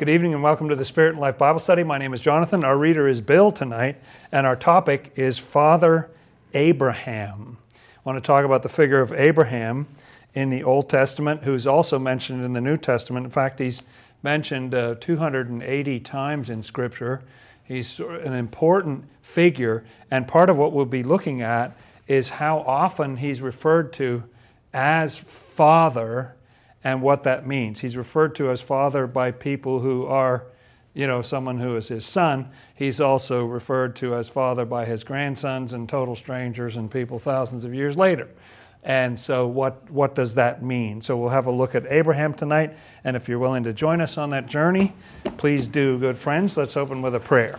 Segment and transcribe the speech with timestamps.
[0.00, 1.82] Good evening and welcome to the Spirit and Life Bible Study.
[1.82, 2.64] My name is Jonathan.
[2.64, 4.00] Our reader is Bill tonight,
[4.32, 6.08] and our topic is Father
[6.54, 7.58] Abraham.
[7.74, 9.86] I want to talk about the figure of Abraham
[10.32, 13.26] in the Old Testament, who's also mentioned in the New Testament.
[13.26, 13.82] In fact, he's
[14.22, 17.20] mentioned uh, 280 times in Scripture.
[17.64, 21.76] He's an important figure, and part of what we'll be looking at
[22.08, 24.22] is how often he's referred to
[24.72, 26.36] as Father
[26.84, 27.80] and what that means.
[27.80, 30.46] He's referred to as father by people who are,
[30.94, 32.50] you know, someone who is his son.
[32.74, 37.64] He's also referred to as father by his grandsons and total strangers and people thousands
[37.64, 38.28] of years later.
[38.82, 41.02] And so, what, what does that mean?
[41.02, 42.78] So, we'll have a look at Abraham tonight.
[43.04, 44.94] And if you're willing to join us on that journey,
[45.36, 46.56] please do, good friends.
[46.56, 47.58] Let's open with a prayer.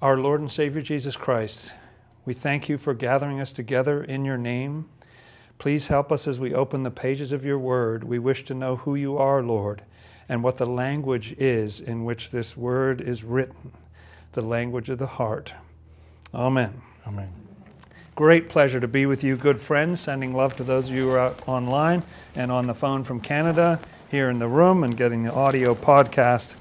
[0.00, 1.72] Our Lord and Savior Jesus Christ,
[2.24, 4.88] we thank you for gathering us together in your name.
[5.58, 8.04] Please help us as we open the pages of your word.
[8.04, 9.82] We wish to know who you are, Lord,
[10.28, 13.72] and what the language is in which this word is written,
[14.34, 15.52] the language of the heart.
[16.32, 16.80] Amen.
[17.04, 17.32] Amen.
[18.14, 20.00] Great pleasure to be with you, good friends.
[20.00, 22.04] Sending love to those of you who are out online
[22.36, 23.80] and on the phone from Canada,
[24.12, 26.54] here in the room, and getting the audio podcast.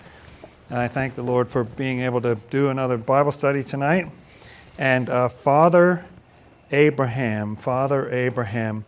[0.70, 4.10] And I thank the Lord for being able to do another Bible study tonight.
[4.78, 6.06] And uh, Father
[6.72, 8.84] Abraham, Father Abraham.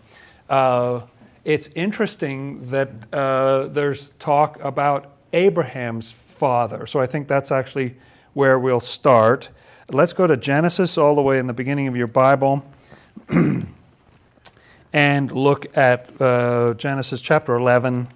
[0.50, 1.02] Uh,
[1.46, 6.86] it's interesting that uh, there's talk about Abraham's father.
[6.86, 7.96] So I think that's actually
[8.34, 9.50] where we'll start.
[9.90, 12.64] Let's go to Genesis all the way in the beginning of your Bible
[14.94, 18.08] and look at uh, Genesis chapter 11.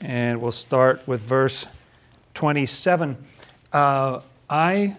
[0.00, 1.66] And we'll start with verse
[2.34, 3.16] 27.
[3.72, 4.96] Uh, I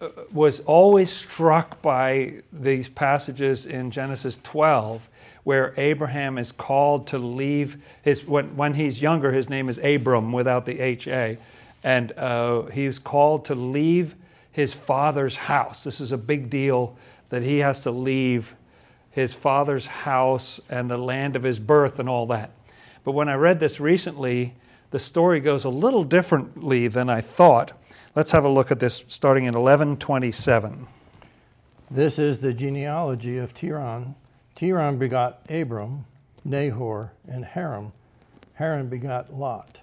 [0.00, 5.08] uh, was always struck by these passages in Genesis 12
[5.44, 10.32] where Abraham is called to leave his when, when he's younger his name is Abram
[10.32, 11.38] without the HA
[11.82, 14.14] and uh, he's called to leave
[14.52, 16.96] his father's house this is a big deal
[17.30, 18.54] that he has to leave
[19.10, 22.50] his father's house and the land of his birth and all that
[23.04, 24.54] but when I read this recently
[24.90, 27.72] the story goes a little differently than I thought.
[28.14, 30.86] Let's have a look at this starting in 1127.
[31.90, 34.14] This is the genealogy of Terah.
[34.54, 36.06] Terah begot Abram,
[36.44, 37.92] Nahor, and Haran.
[38.54, 39.80] Haran begot Lot.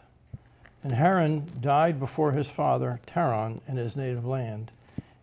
[0.84, 4.72] And Haran died before his father Terah in his native land,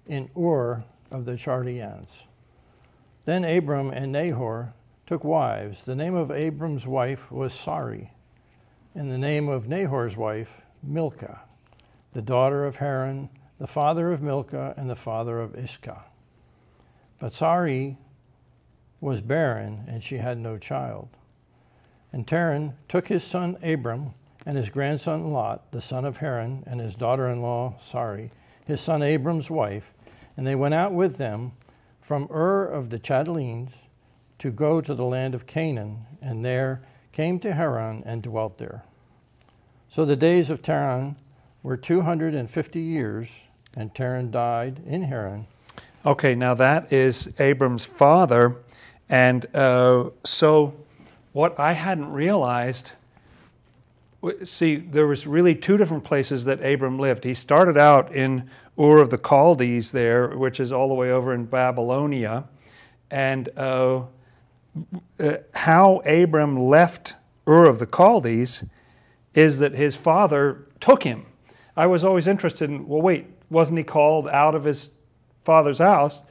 [0.07, 2.23] in Ur of the Chaldeans.
[3.25, 4.73] Then Abram and Nahor
[5.07, 5.85] took wives.
[5.85, 8.11] The name of Abram's wife was Sarai
[8.95, 11.41] in the name of Nahor's wife, Milcah,
[12.13, 16.05] the daughter of Haran, the father of Milcah, and the father of Iscah.
[17.19, 17.97] But Sarai
[19.01, 21.09] was barren, and she had no child.
[22.13, 24.15] And Terah took his son Abram
[24.45, 28.31] and his grandson Lot, the son of Haran, and his daughter in law Sarai,
[28.67, 29.95] his son Abram's wife,
[30.37, 31.53] and they went out with them
[32.01, 33.73] from Ur of the Chaldeans
[34.39, 38.85] to go to the land of Canaan, and there came to Haran and dwelt there.
[39.89, 41.15] So the days of Terah
[41.63, 43.29] were 250 years,
[43.77, 45.47] and Terah died in Haran.
[46.05, 48.57] Okay, now that is Abram's father.
[49.09, 50.75] And uh, so
[51.33, 52.93] what I hadn't realized
[54.45, 58.49] see there was really two different places that abram lived he started out in
[58.79, 62.45] ur of the chaldees there which is all the way over in babylonia
[63.11, 64.01] and uh,
[65.19, 67.17] uh, how abram left
[67.47, 68.65] Ur of the Chaldees
[69.35, 71.27] is that his father took him.
[71.77, 74.91] I was always interested in, well, wait, wasn't he called out of his
[75.45, 76.23] father's house?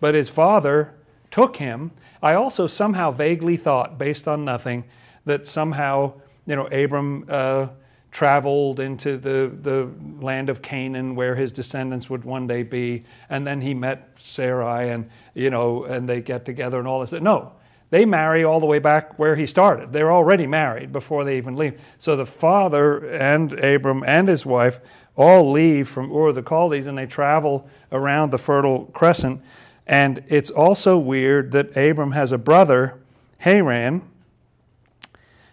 [0.00, 0.94] But his father
[1.30, 1.92] took him.
[2.22, 4.84] I also somehow vaguely thought, based on nothing,
[5.24, 6.12] that somehow,
[6.46, 7.68] you know, Abram uh,
[8.10, 9.88] traveled into the, the
[10.20, 14.90] land of Canaan where his descendants would one day be, and then he met Sarai
[14.90, 17.12] and, you know, and they get together and all this.
[17.12, 17.52] No,
[17.90, 19.92] they marry all the way back where he started.
[19.92, 21.80] They're already married before they even leave.
[21.98, 24.78] So the father and Abram and his wife
[25.16, 29.42] all leave from Ur the Chaldees and they travel around the Fertile Crescent.
[29.86, 32.94] And it's also weird that Abram has a brother,
[33.38, 34.02] Haran,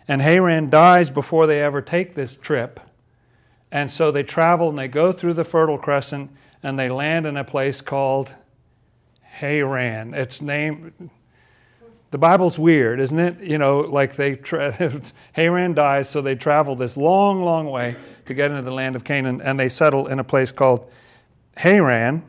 [0.07, 2.79] and Haran dies before they ever take this trip.
[3.71, 6.31] And so they travel and they go through the Fertile Crescent
[6.61, 8.33] and they land in a place called
[9.21, 10.13] Haran.
[10.13, 11.09] It's named
[12.11, 13.39] the Bible's weird, isn't it?
[13.41, 15.01] You know, like they tra-
[15.33, 17.95] Haran dies, so they travel this long, long way
[18.25, 20.89] to get into the land of Canaan, and they settle in a place called
[21.57, 22.23] Haran.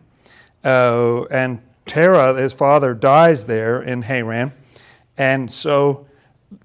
[0.64, 4.52] Uh, and Terah, his father, dies there in Haran.
[5.16, 6.06] And so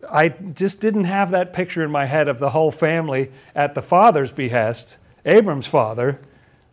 [0.09, 3.81] I just didn't have that picture in my head of the whole family at the
[3.81, 6.19] father's behest, Abram's father,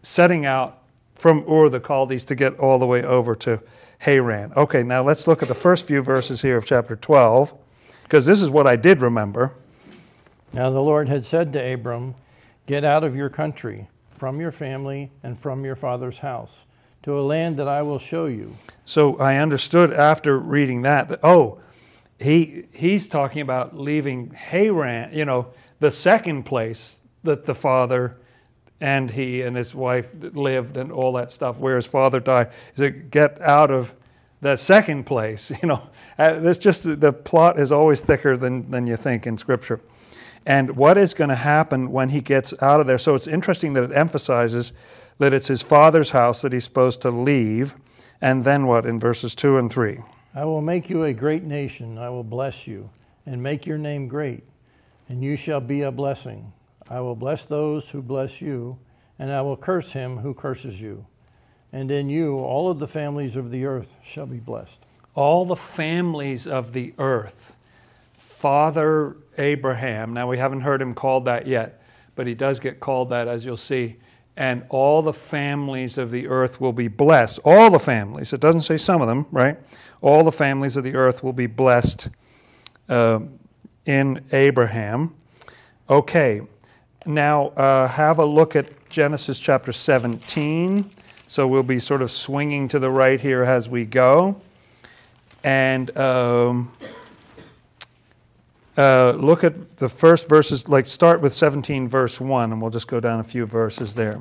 [0.02, 0.78] setting out
[1.14, 3.60] from Ur the Chaldees to get all the way over to
[4.00, 4.54] Haran.
[4.56, 7.52] Okay, now let's look at the first few verses here of chapter 12,
[8.02, 9.52] because this is what I did remember.
[10.54, 12.14] Now the Lord had said to Abram,
[12.64, 16.64] Get out of your country, from your family, and from your father's house,
[17.02, 18.56] to a land that I will show you.
[18.86, 21.60] So I understood after reading that that, oh,
[22.18, 25.48] he, he's talking about leaving Haran, you know,
[25.78, 28.16] the second place that the father
[28.80, 32.50] and he and his wife lived and all that stuff, where his father died.
[32.74, 33.94] He said, get out of
[34.40, 35.52] that second place.
[35.62, 35.82] You know,
[36.18, 39.80] uh, just the plot is always thicker than, than you think in Scripture.
[40.46, 42.98] And what is going to happen when he gets out of there?
[42.98, 44.72] So it's interesting that it emphasizes
[45.18, 47.74] that it's his father's house that he's supposed to leave.
[48.22, 49.98] And then what in verses 2 and 3?
[50.34, 51.98] I will make you a great nation.
[51.98, 52.88] I will bless you
[53.26, 54.44] and make your name great,
[55.08, 56.52] and you shall be a blessing.
[56.90, 58.76] I will bless those who bless you,
[59.20, 61.06] and I will curse him who curses you.
[61.72, 64.80] And in you all of the families of the earth shall be blessed.
[65.14, 67.54] All the families of the earth.
[68.18, 71.82] Father Abraham, now we haven't heard him called that yet,
[72.16, 73.96] but he does get called that, as you'll see.
[74.36, 77.38] And all the families of the earth will be blessed.
[77.44, 78.32] All the families.
[78.32, 79.58] It doesn't say some of them, right?
[80.00, 82.08] All the families of the earth will be blessed
[82.88, 83.20] uh,
[83.84, 85.14] in Abraham.
[85.88, 86.40] Okay,
[87.14, 90.90] now, uh, have a look at Genesis chapter 17.
[91.28, 94.40] So we'll be sort of swinging to the right here as we go.
[95.44, 96.72] And um,
[98.76, 102.88] uh, look at the first verses, like start with 17, verse 1, and we'll just
[102.88, 104.20] go down a few verses there.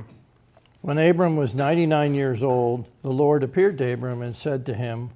[0.82, 5.10] When Abram was 99 years old, the Lord appeared to Abram and said to him,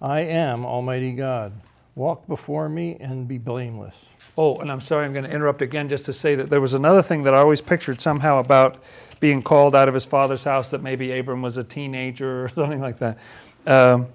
[0.00, 1.52] I am Almighty God.
[1.96, 3.96] Walk before me and be blameless.
[4.38, 6.74] Oh, and I'm sorry, I'm going to interrupt again just to say that there was
[6.74, 8.76] another thing that I always pictured somehow about
[9.18, 12.80] being called out of his father's house that maybe Abram was a teenager or something
[12.80, 13.18] like that.
[13.66, 14.06] Um,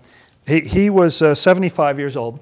[0.48, 2.40] he, he was uh, 75 years old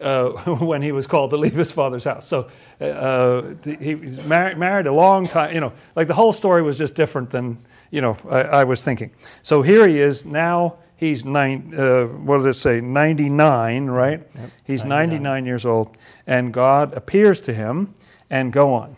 [0.00, 0.28] uh,
[0.60, 2.24] when he was called to leave his father's house.
[2.24, 2.48] So
[2.80, 6.78] uh, he was married, married a long time, you know, like the whole story was
[6.78, 7.58] just different than,
[7.90, 9.10] you know, I, I was thinking.
[9.42, 14.20] So here he is now he's nine, uh, what did it say, 99, right?
[14.34, 15.22] Yep, he's 99.
[15.22, 15.96] 99 years old,
[16.26, 17.94] and God appears to him,
[18.28, 18.96] and go on.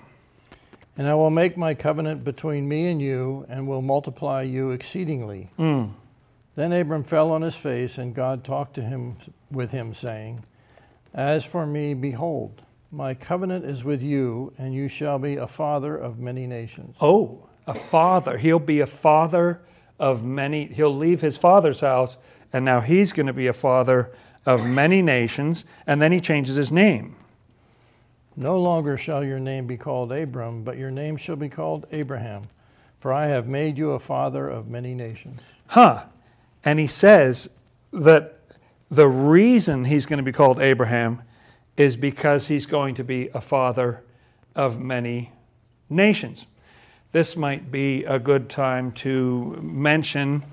[0.96, 5.50] And I will make my covenant between me and you, and will multiply you exceedingly.
[5.58, 5.92] Mm.
[6.56, 9.16] Then Abram fell on his face, and God talked to him
[9.50, 10.44] with him, saying,
[11.14, 15.96] As for me, behold, my covenant is with you, and you shall be a father
[15.96, 16.96] of many nations.
[17.00, 18.36] Oh, a father.
[18.36, 19.60] He'll be a father
[20.00, 22.16] of many, he'll leave his father's house,
[22.52, 24.10] and now he's going to be a father
[24.46, 27.14] of many nations, and then he changes his name.
[28.34, 32.44] No longer shall your name be called Abram, but your name shall be called Abraham,
[32.98, 35.40] for I have made you a father of many nations.
[35.66, 36.04] Huh.
[36.64, 37.50] And he says
[37.92, 38.40] that
[38.90, 41.22] the reason he's going to be called Abraham
[41.76, 44.02] is because he's going to be a father
[44.56, 45.32] of many
[45.90, 46.46] nations
[47.12, 50.44] this might be a good time to mention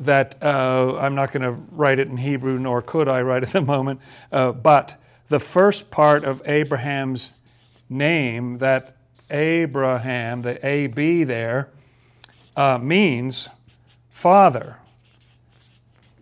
[0.00, 3.52] that uh, I'm not going to write it in Hebrew, nor could I right at
[3.52, 4.00] the moment,
[4.30, 4.96] uh, but
[5.28, 7.40] the first part of Abraham's
[7.88, 8.96] name, that
[9.30, 11.70] Abraham, the AB there,
[12.56, 13.48] uh, means
[14.10, 14.76] father.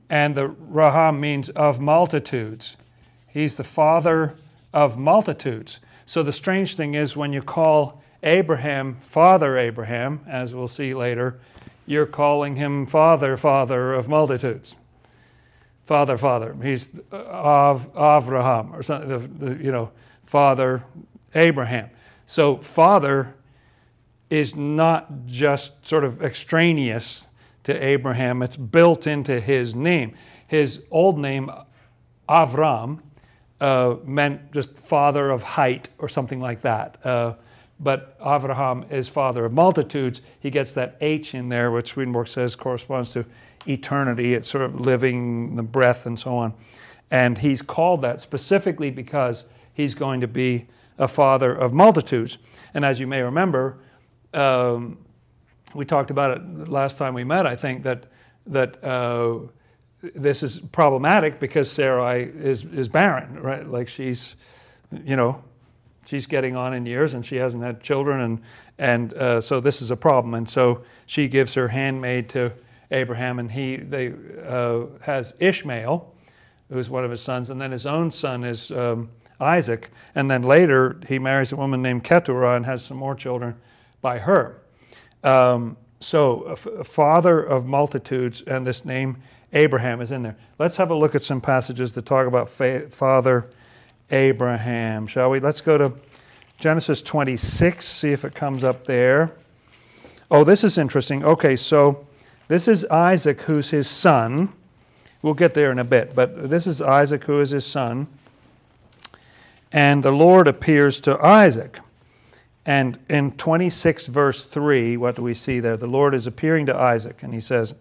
[0.09, 2.77] And the Raham means of multitudes.
[3.29, 4.35] He's the father
[4.73, 5.79] of multitudes.
[6.07, 11.41] So the strange thing is when you call Abraham, Father Abraham, as we'll see later,
[11.87, 14.75] you're calling him Father, Father of multitudes.
[15.87, 16.55] Father, Father.
[16.63, 19.91] He's of Avraham or something, the, the, you know,
[20.25, 20.85] Father
[21.35, 21.91] Abraham.
[22.27, 23.35] So, Father
[24.29, 27.27] is not just sort of extraneous
[27.65, 30.15] to Abraham, it's built into his name.
[30.47, 31.51] His old name,
[32.29, 33.01] Avram,
[33.61, 37.05] uh, meant just father of height or something like that.
[37.05, 37.35] Uh,
[37.81, 40.21] but Avraham is father of multitudes.
[40.39, 43.25] He gets that H in there, which Swedenborg says corresponds to
[43.67, 44.35] eternity.
[44.35, 46.55] It's sort of living, the breath, and so on.
[47.11, 50.67] And he's called that specifically because he's going to be
[50.99, 52.39] a father of multitudes.
[52.75, 53.79] And as you may remember,
[54.35, 54.99] um,
[55.75, 58.07] we talked about it last time we met, I think, that,
[58.47, 59.39] that uh,
[60.03, 63.67] this is problematic because Sarai is, is barren, right?
[63.67, 64.37] Like she's,
[65.05, 65.43] you know,
[66.07, 68.41] she's getting on in years and she hasn't had children, and
[68.79, 70.35] and uh, so this is a problem.
[70.35, 72.53] And so she gives her handmaid to
[72.91, 74.13] Abraham, and he they
[74.47, 76.15] uh, has Ishmael,
[76.69, 80.43] who's one of his sons, and then his own son is um, Isaac, and then
[80.43, 83.55] later he marries a woman named Keturah and has some more children
[84.01, 84.61] by her.
[85.23, 89.19] Um, so, f- father of multitudes, and this name
[89.53, 90.37] Abraham is in there.
[90.59, 93.51] Let's have a look at some passages to talk about fa- Father
[94.11, 95.41] Abraham, shall we?
[95.41, 95.93] Let's go to
[96.59, 99.33] Genesis 26, see if it comes up there.
[100.31, 101.25] Oh, this is interesting.
[101.25, 102.07] Okay, so
[102.49, 104.53] this is Isaac, who's his son.
[105.23, 108.07] We'll get there in a bit, but this is Isaac, who is his son.
[109.73, 111.79] And the Lord appears to Isaac.
[112.67, 115.77] And in 26, verse 3, what do we see there?
[115.77, 117.75] The Lord is appearing to Isaac, and he says,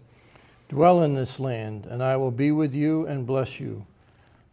[0.70, 3.86] Dwell in this land, and I will be with you and bless you.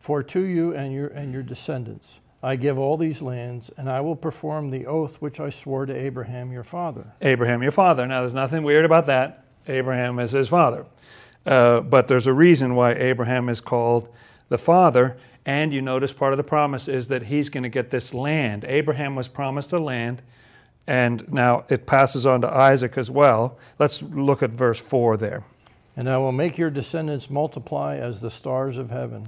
[0.06, 4.00] For to you and your, and your descendants I give all these lands, and I
[4.02, 7.12] will perform the oath which I swore to Abraham your father.
[7.20, 8.06] Abraham, your father.
[8.06, 9.42] Now, there's nothing weird about that.
[9.66, 10.86] Abraham is his father.
[11.44, 14.08] Uh, but there's a reason why Abraham is called
[14.48, 15.16] the father.
[15.44, 18.64] And you notice part of the promise is that he's going to get this land.
[18.68, 20.22] Abraham was promised a land,
[20.86, 23.58] and now it passes on to Isaac as well.
[23.80, 25.42] Let's look at verse 4 there.
[25.96, 29.26] And I will make your descendants multiply as the stars of heaven.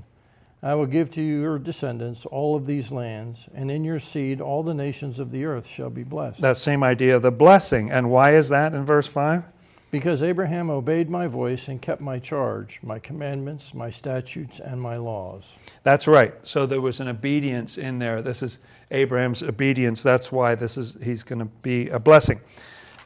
[0.62, 4.64] I will give to your descendants all of these lands, and in your seed all
[4.64, 6.40] the nations of the earth shall be blessed.
[6.40, 7.92] That same idea of the blessing.
[7.92, 9.44] And why is that in verse 5?
[9.90, 14.96] Because Abraham obeyed my voice and kept my charge, my commandments, my statutes, and my
[14.96, 15.54] laws.
[15.82, 16.34] That's right.
[16.42, 18.20] So there was an obedience in there.
[18.20, 18.58] This is
[18.90, 20.02] Abraham's obedience.
[20.02, 22.40] That's why this is he's going to be a blessing.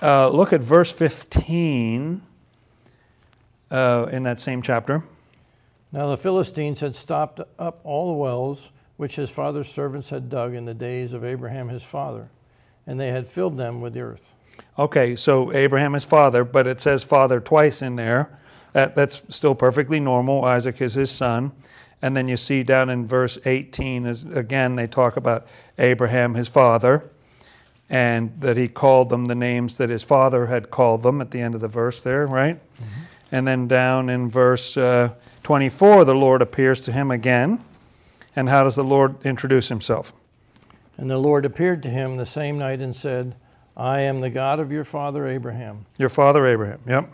[0.00, 2.21] Uh, look at verse 15
[3.71, 5.04] uh, in that same chapter.
[5.93, 10.55] Now the Philistines had stopped up all the wells which his father's servants had dug
[10.55, 12.29] in the days of Abraham his father,
[12.87, 14.35] and they had filled them with the earth.
[14.79, 18.39] Okay, so Abraham is father, but it says father twice in there.
[18.73, 20.45] That, that's still perfectly normal.
[20.45, 21.53] Isaac is his son.
[22.01, 25.47] And then you see down in verse 18, is, again, they talk about
[25.79, 27.11] Abraham, his father,
[27.89, 31.41] and that he called them the names that his father had called them at the
[31.41, 32.57] end of the verse there, right?
[32.57, 33.01] Mm-hmm.
[33.31, 35.11] And then down in verse uh,
[35.43, 37.63] 24, the Lord appears to him again.
[38.35, 40.13] And how does the Lord introduce himself?
[40.97, 43.35] And the Lord appeared to him the same night and said,
[43.77, 45.87] I am the God of your father Abraham.
[45.99, 47.11] Your father Abraham, yep.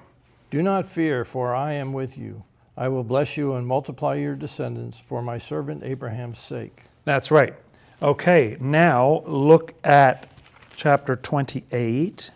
[0.51, 2.43] Do not fear, for I am with you.
[2.77, 6.85] I will bless you and multiply your descendants for my servant Abraham's sake.
[7.05, 7.55] That's right.
[8.03, 10.29] Okay, now look at
[10.77, 12.31] chapter 28.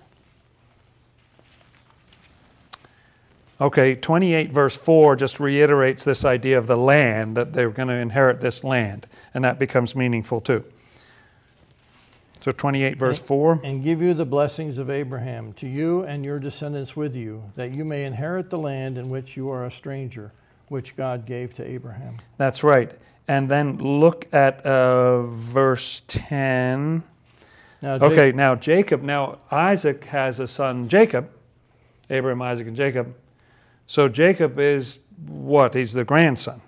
[3.62, 7.94] Okay, 28 verse 4 just reiterates this idea of the land, that they're going to
[7.94, 10.64] inherit this land, and that becomes meaningful too.
[12.40, 13.60] So 28 verse 4.
[13.62, 17.70] And give you the blessings of Abraham to you and your descendants with you, that
[17.70, 20.32] you may inherit the land in which you are a stranger,
[20.66, 22.16] which God gave to Abraham.
[22.38, 22.90] That's right.
[23.28, 27.04] And then look at uh, verse 10.
[27.80, 31.30] Now, okay, now Jacob, now Isaac has a son, Jacob,
[32.10, 33.14] Abraham, Isaac, and Jacob.
[33.92, 35.74] So Jacob is what?
[35.74, 36.62] He's the grandson,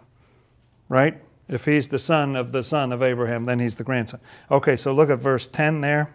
[0.90, 1.18] right?
[1.48, 4.20] If he's the son of the son of Abraham, then he's the grandson.
[4.50, 6.14] Okay, so look at verse 10 there.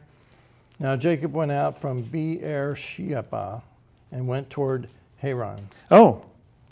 [0.77, 3.63] Now Jacob went out from Beer Sheba
[4.11, 4.87] and went toward
[5.17, 5.67] Haran.
[5.89, 6.23] Oh,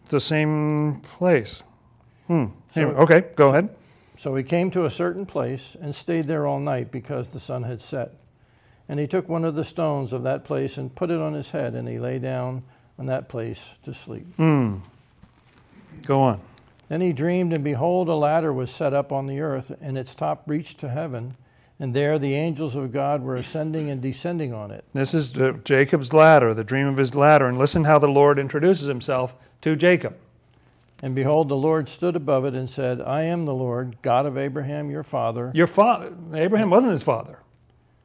[0.09, 1.63] the same place.
[2.27, 2.45] Hmm.
[2.75, 3.69] So, okay, go ahead.
[4.17, 7.63] So he came to a certain place and stayed there all night because the sun
[7.63, 8.13] had set.
[8.87, 11.49] And he took one of the stones of that place and put it on his
[11.49, 12.61] head, and he lay down
[12.99, 14.25] on that place to sleep.
[14.35, 14.77] Hmm.
[16.05, 16.41] Go on.
[16.89, 20.15] Then he dreamed, and behold, a ladder was set up on the earth, and its
[20.15, 21.35] top reached to heaven.
[21.79, 24.83] And there the angels of God were ascending and descending on it.
[24.93, 25.31] This is
[25.63, 27.47] Jacob's ladder, the dream of his ladder.
[27.47, 30.15] And listen how the Lord introduces himself to Jacob.
[31.03, 34.37] And behold, the Lord stood above it and said, I am the Lord, God of
[34.37, 35.51] Abraham, your father.
[35.53, 36.11] Your father.
[36.33, 37.37] Abraham wasn't his father.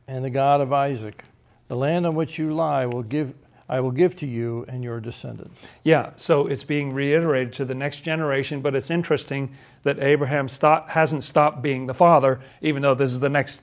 [0.06, 1.24] And the God of Isaac.
[1.68, 3.32] The land on which you lie will give
[3.72, 5.66] I will give to you and your descendants.
[5.82, 10.90] Yeah, so it's being reiterated to the next generation, but it's interesting that Abraham stop,
[10.90, 13.62] hasn't stopped being the father, even though this is the next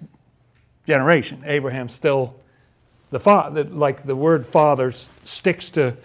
[0.87, 1.43] generation.
[1.45, 2.33] Abraham's still
[3.11, 5.95] the father, like the word father sticks to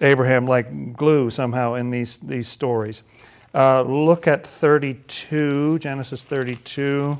[0.00, 3.02] Abraham like glue somehow in these, these stories.
[3.54, 7.18] Uh, look at 32, Genesis 32.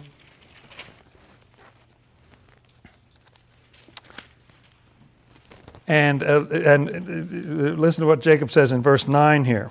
[5.89, 9.71] And, uh, and uh, listen to what Jacob says in verse 9 here.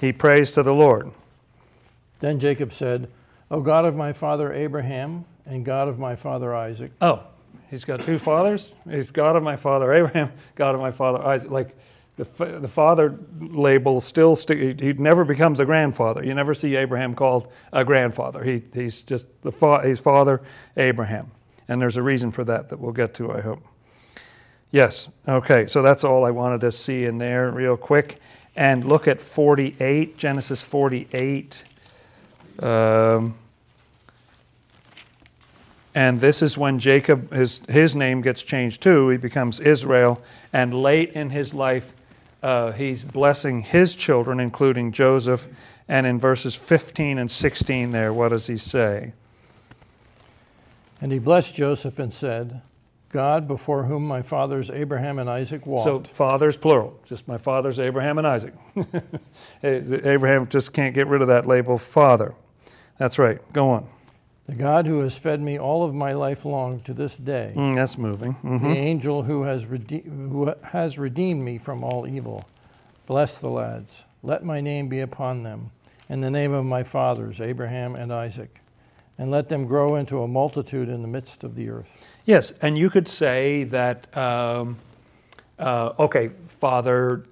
[0.00, 1.10] He prays to the Lord.
[2.20, 3.08] Then Jacob said,
[3.50, 6.92] O God of my father Abraham and God of my father Isaac.
[7.00, 7.22] Oh,
[7.70, 8.70] he's got two fathers?
[8.88, 11.50] He's God of my father Abraham, God of my father Isaac.
[11.50, 11.76] Like
[12.16, 12.24] the,
[12.60, 16.24] the father label still st- he never becomes a grandfather.
[16.24, 18.44] You never see Abraham called a grandfather.
[18.44, 20.40] He, he's just the fa- he's father
[20.76, 21.32] Abraham,
[21.66, 23.32] and there's a reason for that that we'll get to.
[23.32, 23.62] I hope.
[24.74, 25.06] Yes.
[25.28, 25.68] Okay.
[25.68, 28.18] So that's all I wanted to see in there, real quick,
[28.56, 31.62] and look at 48 Genesis 48.
[32.58, 33.36] Um,
[35.94, 39.10] and this is when Jacob, his, his name gets changed too.
[39.10, 40.20] He becomes Israel.
[40.52, 41.92] And late in his life,
[42.42, 45.46] uh, he's blessing his children, including Joseph.
[45.86, 49.12] And in verses 15 and 16 there, what does he say?
[51.00, 52.60] And he blessed Joseph and said,
[53.14, 56.08] God, before whom my fathers Abraham and Isaac walked.
[56.08, 56.98] So, fathers, plural.
[57.04, 58.52] Just my fathers, Abraham and Isaac.
[59.62, 62.34] Abraham just can't get rid of that label, father.
[62.98, 63.38] That's right.
[63.52, 63.88] Go on.
[64.48, 67.52] The God who has fed me all of my life long to this day.
[67.54, 68.34] Mm, that's moving.
[68.42, 68.68] Mm-hmm.
[68.68, 72.44] The angel who has, rede- who has redeemed me from all evil.
[73.06, 74.06] Bless the lads.
[74.24, 75.70] Let my name be upon them,
[76.08, 78.60] in the name of my fathers, Abraham and Isaac.
[79.16, 82.08] And let them grow into a multitude in the midst of the earth.
[82.26, 84.78] Yes, and you could say that, um,
[85.58, 87.26] uh, okay, father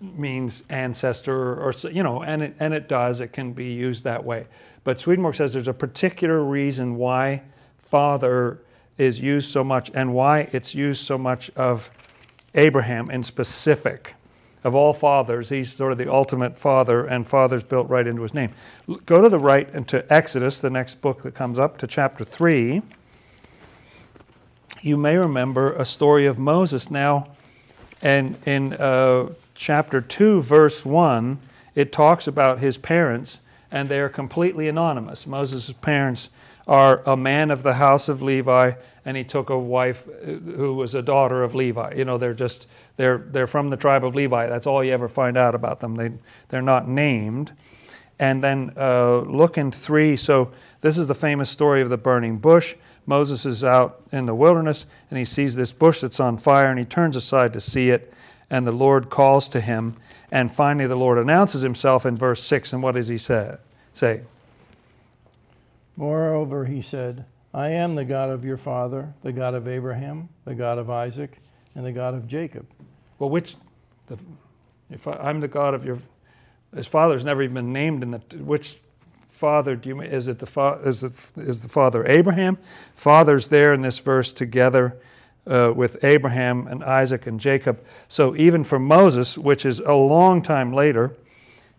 [0.00, 4.22] means ancestor, or, you know, and it, and it does, it can be used that
[4.22, 4.46] way.
[4.82, 7.42] But Swedenborg says there's a particular reason why
[7.82, 8.60] father
[8.98, 11.90] is used so much and why it's used so much of
[12.54, 14.14] Abraham in specific.
[14.64, 18.32] Of all fathers, he's sort of the ultimate father, and father's built right into his
[18.32, 18.50] name.
[19.04, 22.24] Go to the right and to Exodus, the next book that comes up, to chapter
[22.24, 22.80] 3.
[24.84, 26.90] You may remember a story of Moses.
[26.90, 27.24] Now,
[28.02, 31.38] and in uh, chapter 2, verse 1,
[31.74, 33.38] it talks about his parents
[33.70, 35.26] and they are completely anonymous.
[35.26, 36.28] Moses' parents
[36.68, 38.72] are a man of the house of Levi,
[39.06, 41.94] and he took a wife uh, who was a daughter of Levi.
[41.94, 44.48] You know, they're just they're they're from the tribe of Levi.
[44.48, 45.94] That's all you ever find out about them.
[45.94, 46.12] They
[46.50, 47.52] they're not named.
[48.18, 50.16] And then uh, look in three.
[50.18, 52.76] So this is the famous story of the burning bush.
[53.06, 56.78] Moses is out in the wilderness, and he sees this bush that's on fire, and
[56.78, 58.12] he turns aside to see it.
[58.50, 59.96] And the Lord calls to him,
[60.30, 62.72] and finally, the Lord announces himself in verse 6.
[62.72, 63.56] And what does he say?
[63.92, 64.22] say?
[65.96, 70.54] Moreover, he said, I am the God of your father, the God of Abraham, the
[70.54, 71.38] God of Isaac,
[71.74, 72.66] and the God of Jacob.
[73.18, 73.56] Well, which,
[74.08, 74.18] the,
[74.90, 75.98] if I, am the God of your,
[76.74, 78.78] his father's never even been named in the, which
[79.34, 82.56] father do you, is it the, fa, is it, is the father Abraham?
[82.94, 84.96] Father's there in this verse together
[85.48, 87.84] uh, with Abraham and Isaac and Jacob.
[88.06, 91.16] So even for Moses, which is a long time later,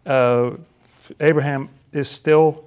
[0.06, 0.52] uh,
[1.22, 2.66] Abraham is still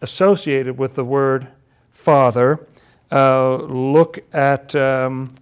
[0.00, 1.46] associated with the word
[1.92, 2.66] father.
[3.12, 5.32] Uh, look at um,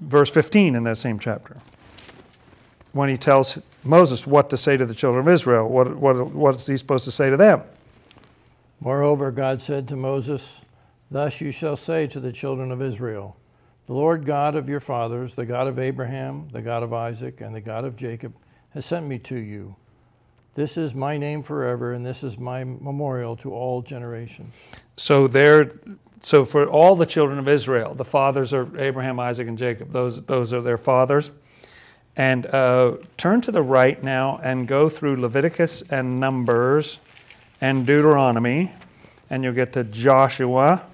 [0.00, 1.58] verse 15 in that same chapter
[2.92, 5.68] when he tells Moses what to say to the children of Israel.
[5.68, 7.62] What, what, what is he supposed to say to them?
[8.80, 10.60] Moreover, God said to Moses,
[11.10, 13.36] Thus you shall say to the children of Israel,
[13.86, 17.54] The Lord God of your fathers, the God of Abraham, the God of Isaac, and
[17.54, 18.34] the God of Jacob,
[18.70, 19.76] has sent me to you.
[20.54, 24.52] This is my name forever, and this is my memorial to all generations.
[24.96, 25.72] So there,
[26.22, 29.92] so for all the children of Israel, the fathers are Abraham, Isaac, and Jacob.
[29.92, 31.32] Those those are their fathers.
[32.16, 37.00] And uh, turn to the right now and go through Leviticus and Numbers
[37.60, 38.72] and Deuteronomy,
[39.30, 40.86] and you'll get to Joshua.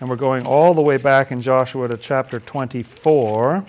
[0.00, 3.64] And we're going all the way back in Joshua to chapter 24.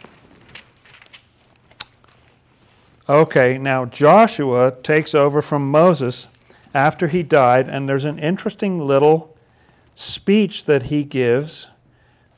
[3.09, 6.27] Okay, now Joshua takes over from Moses
[6.75, 9.35] after he died, and there's an interesting little
[9.95, 11.67] speech that he gives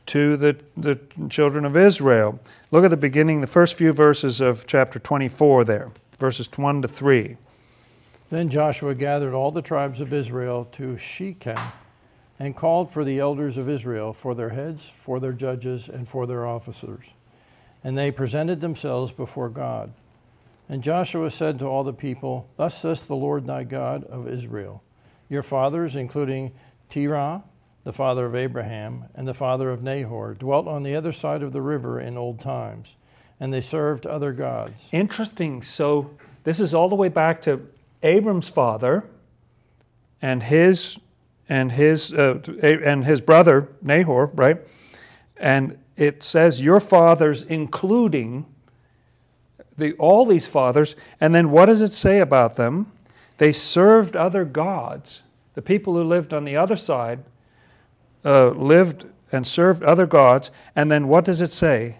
[0.05, 0.99] to the, the
[1.29, 2.39] children of Israel.
[2.73, 6.87] Look at the beginning, the first few verses of chapter 24 there, verses 1 to
[6.87, 7.35] 3.
[8.29, 11.59] Then Joshua gathered all the tribes of Israel to Shechem
[12.39, 16.25] and called for the elders of Israel, for their heads, for their judges, and for
[16.25, 17.03] their officers.
[17.83, 19.91] And they presented themselves before God.
[20.69, 24.81] And Joshua said to all the people, Thus says the Lord thy God of Israel
[25.27, 26.53] Your fathers, including
[26.89, 27.43] Terah,
[27.83, 31.51] the father of Abraham, and the father of Nahor, dwelt on the other side of
[31.51, 32.95] the river in old times,
[33.39, 34.89] and they served other gods.
[34.91, 35.61] Interesting.
[35.63, 36.11] So
[36.43, 37.67] this is all the way back to
[38.03, 39.03] Abram's father
[40.21, 40.99] and his
[41.49, 44.57] and his uh, and his brother Nahor, right?
[45.37, 48.45] And it says your fathers, including
[49.77, 52.91] the, all these fathers, and then what does it say about them?
[53.37, 55.21] They served other gods.
[55.55, 57.19] The people who lived on the other side
[58.23, 60.51] uh, lived and served other gods.
[60.75, 61.97] And then what does it say?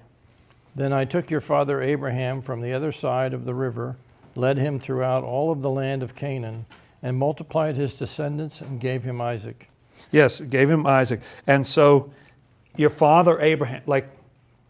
[0.75, 3.97] Then I took your father Abraham from the other side of the river,
[4.35, 6.65] led him throughout all of the land of Canaan,
[7.03, 9.69] and multiplied his descendants and gave him Isaac.
[10.11, 11.21] Yes, gave him Isaac.
[11.47, 12.11] And so
[12.77, 14.09] your father Abraham, like,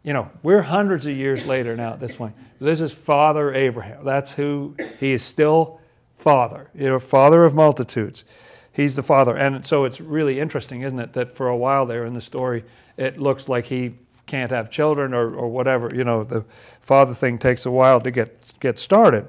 [0.04, 2.36] you know, we're hundreds of years later now at this point.
[2.60, 4.04] This is Father Abraham.
[4.04, 5.80] That's who he is still
[6.18, 8.24] father, you know, father of multitudes
[8.72, 9.36] he's the father.
[9.36, 12.64] And so it's really interesting, isn't it, that for a while there in the story,
[12.98, 13.94] it looks like he
[14.28, 15.90] can't have children or, or whatever.
[15.94, 16.46] You know, the
[16.82, 19.28] father thing takes a while to get get started,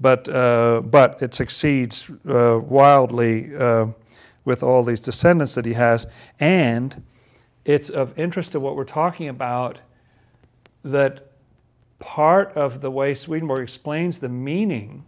[0.00, 3.86] but uh, but it succeeds uh, wildly uh,
[4.44, 6.06] with all these descendants that he has,
[6.38, 7.02] and
[7.64, 9.78] it's of interest to what we're talking about
[10.82, 11.26] that
[11.98, 15.04] part of the way Swedenborg explains the meaning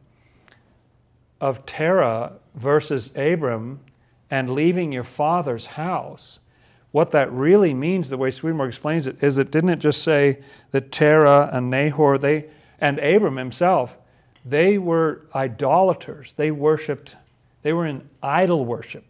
[1.40, 3.80] of Terah versus Abram
[4.30, 6.40] and leaving your father's house,
[6.90, 10.38] what that really means, the way Swedenborg explains it, is it didn't it just say
[10.72, 12.46] that Terah and Nahor, they
[12.78, 13.96] and Abram himself,
[14.44, 16.34] they were idolaters.
[16.36, 17.16] They worshipped,
[17.62, 19.04] they were in idol worship.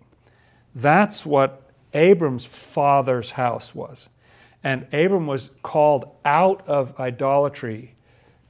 [0.74, 4.08] That's what Abram's father's house was.
[4.62, 7.94] And Abram was called out of idolatry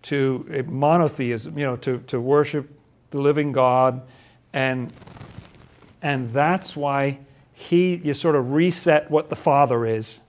[0.02, 2.78] to eh, monotheism, you know, to, to worship
[3.11, 4.02] the living God
[4.53, 4.93] and,
[6.03, 7.19] and that's why
[7.53, 10.21] he, you sort of reset what the father is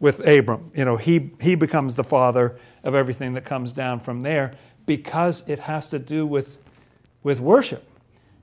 [0.00, 0.70] with Abram.
[0.74, 4.52] You know, he, he becomes the father of everything that comes down from there
[4.84, 6.58] because it has to do with,
[7.22, 7.84] with worship.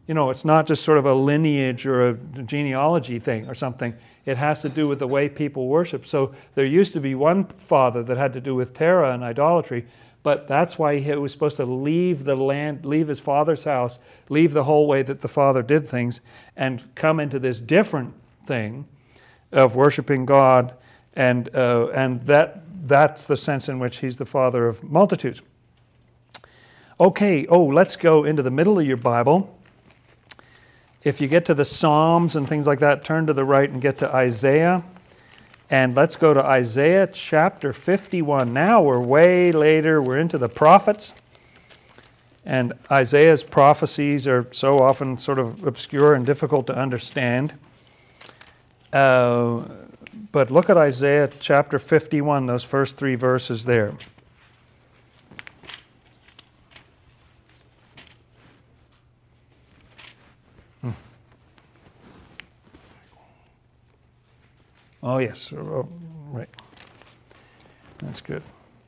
[0.07, 3.93] You know, it's not just sort of a lineage or a genealogy thing or something.
[4.25, 6.05] It has to do with the way people worship.
[6.05, 9.85] So there used to be one father that had to do with Terah and idolatry,
[10.23, 14.53] but that's why he was supposed to leave the land, leave his father's house, leave
[14.53, 16.21] the whole way that the father did things,
[16.55, 18.13] and come into this different
[18.47, 18.87] thing
[19.51, 20.73] of worshiping God,
[21.13, 25.41] and uh, and that that's the sense in which he's the father of multitudes.
[26.99, 29.59] Okay, oh, let's go into the middle of your Bible.
[31.03, 33.81] If you get to the Psalms and things like that, turn to the right and
[33.81, 34.83] get to Isaiah.
[35.73, 38.83] And let's go to Isaiah chapter 51 now.
[38.83, 41.13] We're way later, we're into the prophets.
[42.45, 47.55] And Isaiah's prophecies are so often sort of obscure and difficult to understand.
[48.93, 49.63] Uh,
[50.31, 53.95] but look at Isaiah chapter 51, those first three verses there.
[65.03, 65.51] Oh, yes.
[65.51, 65.89] Uh, oh,
[66.31, 66.49] right.
[67.99, 68.41] That's good.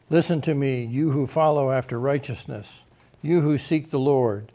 [0.10, 2.84] Listen to me, you who follow after righteousness,
[3.22, 4.52] you who seek the Lord.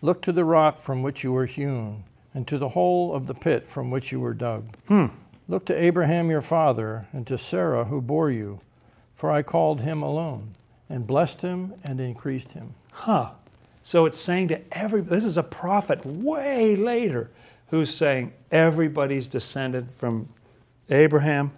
[0.00, 3.34] Look to the rock from which you were hewn, and to the hole of the
[3.34, 4.74] pit from which you were dug.
[4.88, 5.06] Hmm.
[5.48, 8.60] Look to Abraham your father, and to Sarah who bore you,
[9.14, 10.52] for I called him alone,
[10.88, 12.74] and blessed him and increased him.
[12.92, 13.32] Huh.
[13.82, 17.30] So it's saying to every, this is a prophet way later
[17.68, 20.28] who's saying everybody's descended from
[20.90, 21.52] Abraham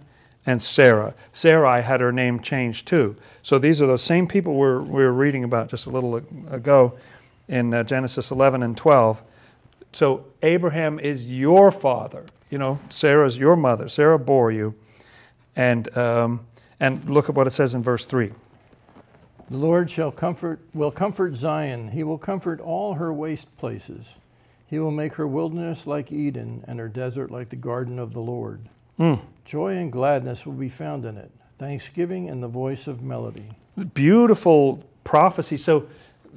[0.45, 1.13] and Sarah.
[1.33, 3.15] Sarai had her name changed too.
[3.41, 6.97] So these are those same people we're, we were reading about just a little ago
[7.47, 9.21] in uh, Genesis 11 and 12.
[9.91, 12.25] So Abraham is your father.
[12.49, 13.89] You know, Sarah's your mother.
[13.89, 14.75] Sarah bore you.
[15.55, 16.45] And, um,
[16.79, 18.31] and look at what it says in verse 3.
[19.49, 21.89] The Lord shall comfort, will comfort Zion.
[21.89, 24.15] He will comfort all her waste places.
[24.67, 28.21] He will make her wilderness like Eden and her desert like the garden of the
[28.21, 28.67] Lord.
[28.99, 29.21] Mm.
[29.43, 33.51] Joy and gladness will be found in it, thanksgiving and the voice of melody.
[33.93, 35.57] Beautiful prophecy.
[35.57, 35.87] So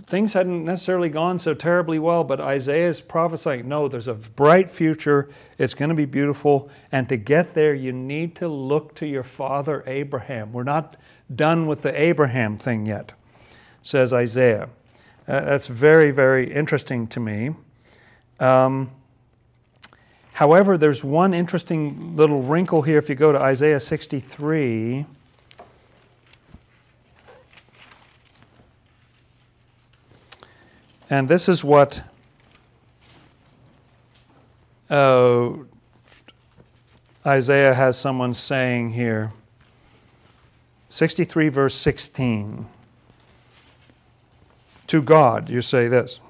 [0.06, 4.70] things hadn't necessarily gone so terribly well, but Isaiah is prophesying no, there's a bright
[4.70, 5.28] future.
[5.58, 6.70] It's going to be beautiful.
[6.92, 10.52] And to get there, you need to look to your father Abraham.
[10.52, 10.96] We're not
[11.34, 13.12] done with the Abraham thing yet,
[13.82, 14.68] says Isaiah.
[15.26, 17.54] Uh, that's very, very interesting to me.
[18.40, 18.90] Um,
[20.38, 25.04] However, there's one interesting little wrinkle here if you go to Isaiah 63.
[31.10, 32.04] And this is what
[34.88, 35.54] uh,
[37.26, 39.32] Isaiah has someone saying here
[40.88, 42.64] 63, verse 16.
[44.86, 46.20] To God, you say this.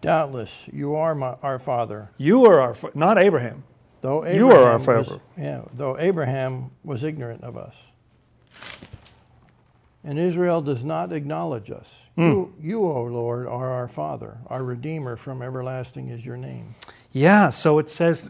[0.00, 2.10] Doubtless, you are my, our father.
[2.16, 3.64] You are our, father, not Abraham.
[4.00, 4.98] Though Abraham you are our father.
[5.14, 7.76] Was, yeah, though Abraham was ignorant of us.
[10.02, 11.94] And Israel does not acknowledge us.
[12.16, 12.32] Mm.
[12.32, 16.74] You, you, O Lord, are our Father, our Redeemer from everlasting is your name.
[17.12, 18.26] Yeah, so it says,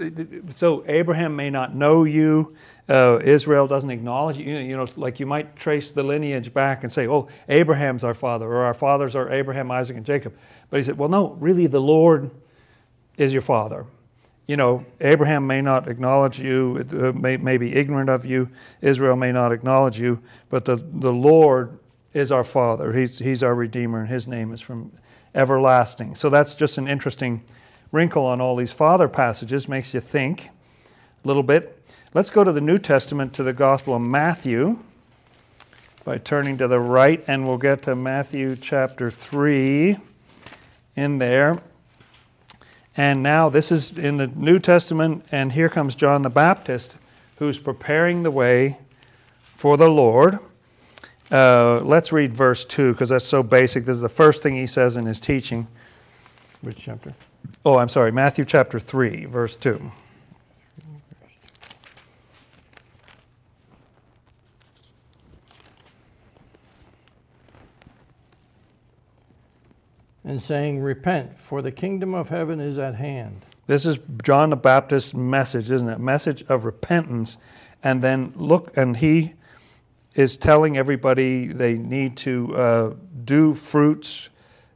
[0.55, 2.57] so Abraham may not know you,
[2.89, 4.57] uh, Israel doesn't acknowledge you.
[4.57, 8.47] You know, like you might trace the lineage back and say, oh, Abraham's our father,
[8.47, 10.35] or our fathers are Abraham, Isaac, and Jacob.
[10.71, 12.31] But he said, well, no, really, the Lord
[13.17, 13.85] is your father.
[14.47, 18.49] You know, Abraham may not acknowledge you, uh, may, may be ignorant of you.
[18.81, 21.79] Israel may not acknowledge you, but the, the Lord
[22.15, 22.93] is our father.
[22.93, 24.91] He's, he's our redeemer, and his name is from
[25.35, 26.15] everlasting.
[26.15, 27.43] So that's just an interesting
[27.93, 31.81] wrinkle on all these father passages, makes you think a little bit.
[32.15, 34.79] Let's go to the New Testament to the Gospel of Matthew
[36.05, 39.97] by turning to the right, and we'll get to Matthew chapter 3
[41.01, 41.61] in there.
[42.97, 46.97] And now this is in the New Testament, and here comes John the Baptist,
[47.37, 48.79] who's preparing the way
[49.55, 50.39] for the Lord.
[51.31, 53.85] Uh, let's read verse 2 because that's so basic.
[53.85, 55.67] This is the first thing he says in his teaching.
[56.61, 57.15] Which chapter?
[57.65, 59.91] Oh, I'm sorry, Matthew chapter 3, verse 2.
[70.31, 73.45] And saying, Repent, for the kingdom of heaven is at hand.
[73.67, 75.99] This is John the Baptist's message, isn't it?
[75.99, 77.37] Message of repentance.
[77.83, 79.35] And then look, and he
[80.15, 84.29] is telling everybody they need to uh, do fruits,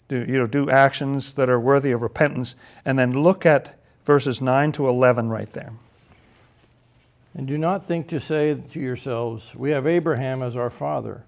[0.09, 2.57] do, you know, do actions that are worthy of repentance.
[2.85, 5.73] And then look at verses 9 to 11 right there.
[7.33, 11.23] And do not think to say to yourselves, We have Abraham as our father.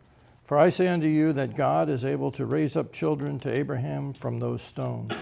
[0.47, 4.13] For I say unto you that God is able to raise up children to Abraham
[4.13, 5.13] from those stones.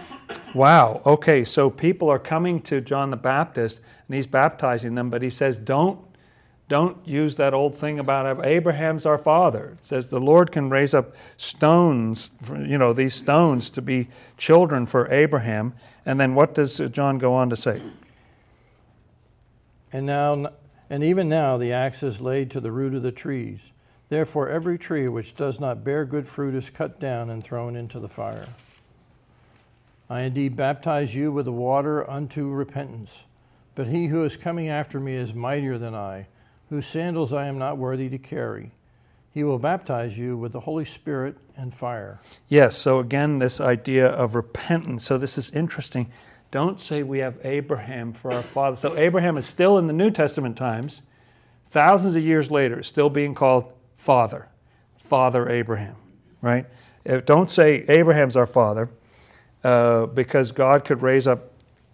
[0.54, 1.02] Wow.
[1.04, 5.30] Okay, so people are coming to John the Baptist and he's baptizing them, but he
[5.30, 5.98] says, Don't
[6.68, 9.76] don't use that old thing about Abraham's our father.
[9.78, 14.08] It says the Lord can raise up stones, for, you know, these stones to be
[14.38, 15.74] children for Abraham.
[16.06, 17.82] And then what does John go on to say?
[19.92, 20.52] And now,
[20.88, 23.72] and even now, the axe is laid to the root of the trees.
[24.08, 27.98] Therefore, every tree which does not bear good fruit is cut down and thrown into
[27.98, 28.46] the fire.
[30.10, 33.24] I indeed baptize you with the water unto repentance,
[33.74, 36.26] but he who is coming after me is mightier than I,
[36.68, 38.70] whose sandals I am not worthy to carry.
[39.32, 42.20] He will baptize you with the Holy Spirit and fire.
[42.48, 45.04] Yes, so again, this idea of repentance.
[45.04, 46.10] So this is interesting.
[46.50, 48.76] Don't say we have Abraham for our father.
[48.76, 51.02] So Abraham is still in the New Testament times,
[51.70, 53.72] thousands of years later, still being called
[54.04, 54.46] father,
[54.98, 55.96] Father Abraham,
[56.42, 56.66] right?
[57.24, 58.90] Don't say Abraham's our father,
[59.64, 61.52] uh, because God could raise up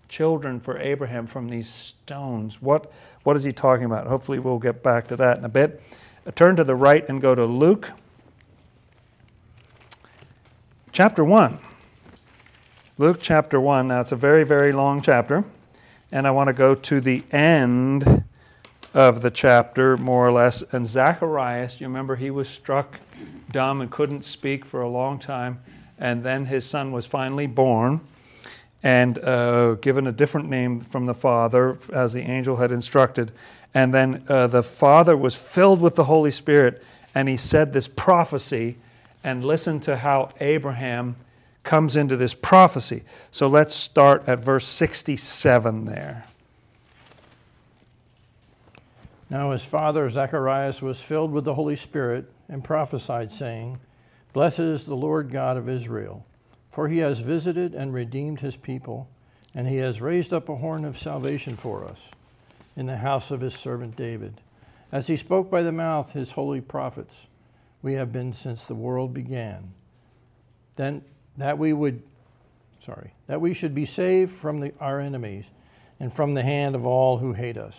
[0.08, 2.60] children for Abraham from these stones.
[2.60, 2.92] What,
[3.22, 4.08] what is he talking about?
[4.08, 5.80] Hopefully, we'll get back to that in a bit.
[6.26, 7.88] Uh, turn to the right and go to Luke
[10.90, 11.60] chapter 1.
[12.98, 13.86] Luke chapter 1.
[13.86, 15.44] Now, it's a very, very long chapter,
[16.10, 18.24] and I want to go to the end
[18.94, 20.62] of the chapter, more or less.
[20.72, 22.98] And Zacharias, you remember he was struck
[23.52, 25.60] dumb and couldn't speak for a long time.
[25.98, 28.00] And then his son was finally born
[28.82, 33.32] and uh, given a different name from the father, as the angel had instructed.
[33.74, 36.82] And then uh, the father was filled with the Holy Spirit,
[37.14, 38.78] and he said this prophecy.
[39.22, 41.16] And listen to how Abraham
[41.62, 43.02] comes into this prophecy.
[43.30, 46.24] So let's start at verse 67 there.
[49.30, 53.78] Now his father Zacharias was filled with the Holy Spirit and prophesied, saying,
[54.32, 56.26] Blessed is the Lord God of Israel,
[56.72, 59.08] for he has visited and redeemed his people,
[59.54, 62.00] and he has raised up a horn of salvation for us
[62.76, 64.40] in the house of his servant David.
[64.90, 67.28] As he spoke by the mouth his holy prophets,
[67.82, 69.72] we have been since the world began.
[70.74, 71.02] Then
[71.36, 72.02] that we would
[72.84, 75.50] sorry, that we should be saved from the, our enemies
[76.00, 77.76] and from the hand of all who hate us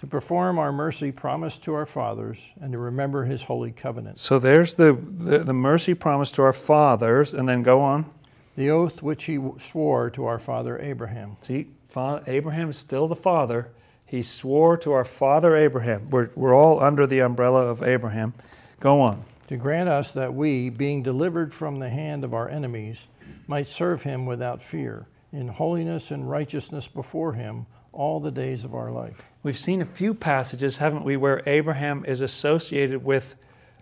[0.00, 4.18] to perform our mercy promised to our fathers and to remember his holy covenant.
[4.18, 8.10] So there's the, the, the mercy promised to our fathers, and then go on.
[8.56, 11.36] The oath which he swore to our father Abraham.
[11.42, 13.68] See, father, Abraham is still the father.
[14.06, 16.08] He swore to our father Abraham.
[16.08, 18.32] We're, we're all under the umbrella of Abraham.
[18.80, 19.22] Go on.
[19.48, 23.06] To grant us that we, being delivered from the hand of our enemies,
[23.46, 28.74] might serve him without fear, in holiness and righteousness before him all the days of
[28.74, 29.16] our life.
[29.42, 33.34] We've seen a few passages, haven't we, where Abraham is associated with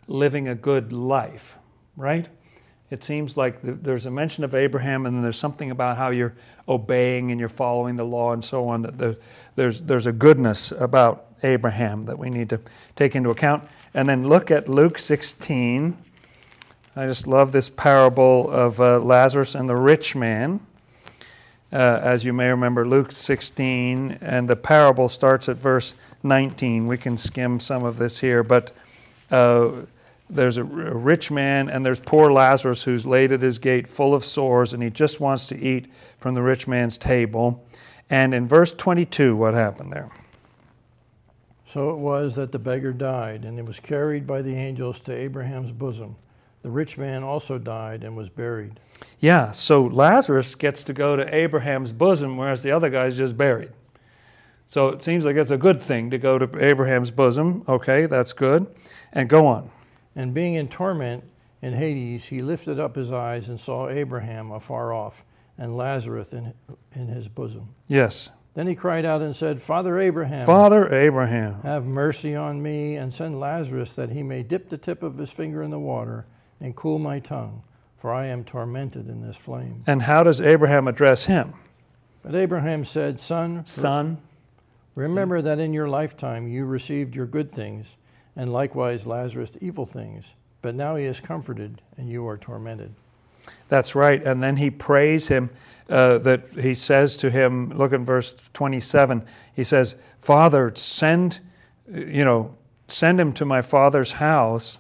[0.07, 1.55] living a good life,
[1.97, 2.29] right?
[2.91, 6.35] It seems like there's a mention of Abraham, and then there's something about how you're
[6.69, 8.83] obeying and you're following the law and so on.
[8.83, 9.19] That
[9.57, 12.61] there's, there's a goodness about Abraham that we need to
[12.97, 13.69] take into account.
[13.93, 15.97] And then look at Luke 16.
[16.97, 20.61] I just love this parable of uh, Lazarus and the rich man.
[21.71, 26.87] Uh, as you may remember, Luke 16, and the parable starts at verse 19.
[26.87, 28.73] We can skim some of this here, but
[29.31, 29.73] uh,
[30.31, 34.15] there's a, a rich man and there's poor Lazarus who's laid at his gate full
[34.15, 37.65] of sores, and he just wants to eat from the rich man's table.
[38.09, 40.11] And in verse 22, what happened there?
[41.67, 45.13] So it was that the beggar died, and he was carried by the angels to
[45.15, 46.17] Abraham's bosom.
[46.63, 48.81] The rich man also died and was buried.
[49.21, 53.71] Yeah, so Lazarus gets to go to Abraham's bosom, whereas the other guy's just buried.
[54.67, 57.65] So it seems like it's a good thing to go to Abraham's bosom.
[57.69, 58.67] Okay, that's good.
[59.13, 59.71] And go on.
[60.15, 61.25] And being in torment
[61.63, 65.25] in Hades, he lifted up his eyes and saw Abraham afar off,
[65.57, 66.53] and Lazarus in,
[66.95, 67.69] in his bosom.
[67.87, 68.31] Yes.
[68.55, 73.15] Then he cried out and said, Father Abraham, Father Abraham, have mercy on me, and
[73.15, 76.27] send Lazarus that he may dip the tip of his finger in the water
[76.61, 77.63] and cool my tongue,
[77.99, 79.83] for I am tormented in this flame.
[79.87, 81.55] And how does Abraham address him?
[82.23, 84.19] But Abraham said, Son, Son.
[84.95, 87.97] remember that in your lifetime you received your good things,
[88.37, 90.35] and likewise Lazarus evil things.
[90.61, 92.93] But now he is comforted, and you are tormented.
[93.69, 94.23] That's right.
[94.23, 95.51] And then he prays him
[95.89, 99.25] uh, that he says to him, look at verse 27.
[99.55, 101.41] He says, Father, send,
[101.93, 102.55] you know,
[102.89, 104.79] send him to my father's house.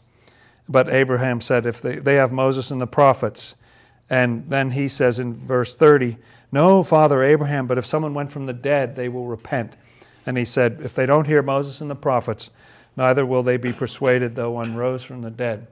[0.69, 3.55] But Abraham said, if they, they have Moses and the prophets.
[4.11, 6.17] And then he says in verse 30,
[6.53, 9.77] No, Father Abraham, but if someone went from the dead, they will repent.
[10.27, 12.51] And he said, If they don't hear Moses and the prophets,
[12.97, 15.67] neither will they be persuaded, though one rose from the dead.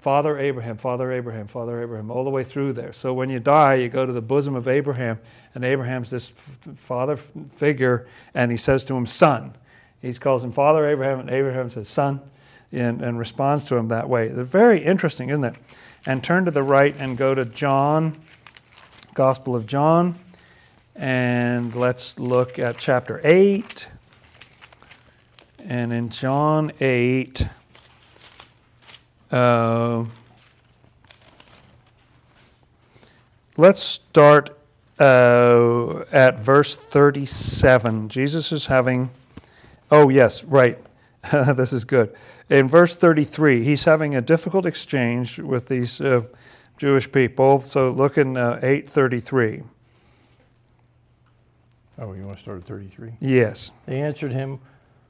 [0.00, 2.92] Father Abraham, Father Abraham, Father Abraham, all the way through there.
[2.92, 5.18] So when you die, you go to the bosom of Abraham,
[5.54, 6.32] and Abraham's this
[6.76, 7.16] father
[7.56, 9.54] figure, and he says to him, Son.
[10.00, 12.20] He calls him Father Abraham, and Abraham says, Son,
[12.72, 14.28] and, and responds to him that way.
[14.28, 15.56] It's very interesting, isn't it?
[16.06, 18.16] And turn to the right and go to John,
[19.14, 20.18] Gospel of John,
[20.96, 23.88] and let's look at chapter 8.
[25.64, 27.46] And in John 8,
[29.30, 30.04] uh,
[33.56, 34.58] let's start
[34.98, 38.08] uh, at verse 37.
[38.08, 39.10] Jesus is having,
[39.90, 40.78] oh, yes, right.
[41.32, 42.14] this is good.
[42.50, 46.22] In verse 33, he's having a difficult exchange with these uh,
[46.78, 47.62] Jewish people.
[47.62, 49.62] So look in uh, 833.
[52.00, 53.14] Oh, you want to start at 33?
[53.20, 53.72] Yes.
[53.86, 54.60] They answered him,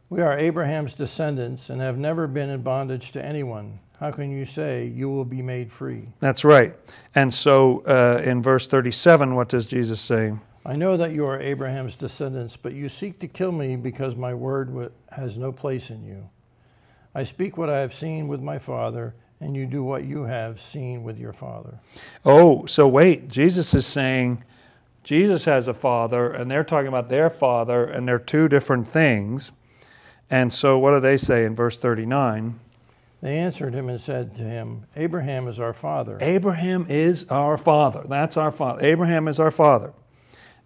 [0.09, 3.79] We are Abraham's descendants and have never been in bondage to anyone.
[4.01, 6.09] How can you say you will be made free?
[6.21, 6.75] That's right.
[7.15, 10.33] And so uh, in verse 37, what does Jesus say?
[10.65, 14.35] I know that you are Abraham's descendants, but you seek to kill me because my
[14.35, 14.73] word
[15.19, 16.29] has no place in you.
[17.15, 20.61] I speak what I have seen with my father, and you do what you have
[20.61, 21.79] seen with your father.
[22.25, 23.29] Oh, so wait.
[23.29, 24.45] Jesus is saying
[25.05, 29.53] Jesus has a father, and they're talking about their father, and they're two different things.
[30.31, 32.59] And so what do they say in verse 39?
[33.21, 36.19] They answered him and said to him, Abraham is our father.
[36.21, 38.05] Abraham is our father.
[38.09, 38.85] That's our father.
[38.85, 39.93] Abraham is our father.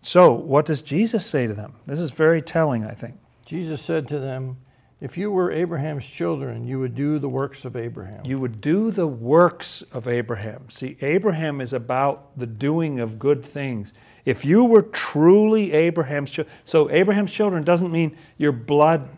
[0.03, 1.75] So, what does Jesus say to them?
[1.87, 3.15] This is very telling, I think.
[3.53, 4.57] Jesus said to them,
[5.01, 8.23] If you were Abraham's children, you would do the works of Abraham.
[8.25, 10.71] You would do the works of Abraham.
[10.71, 13.93] See, Abraham is about the doing of good things.
[14.25, 19.09] If you were truly Abraham's children, so Abraham's children doesn't mean your blood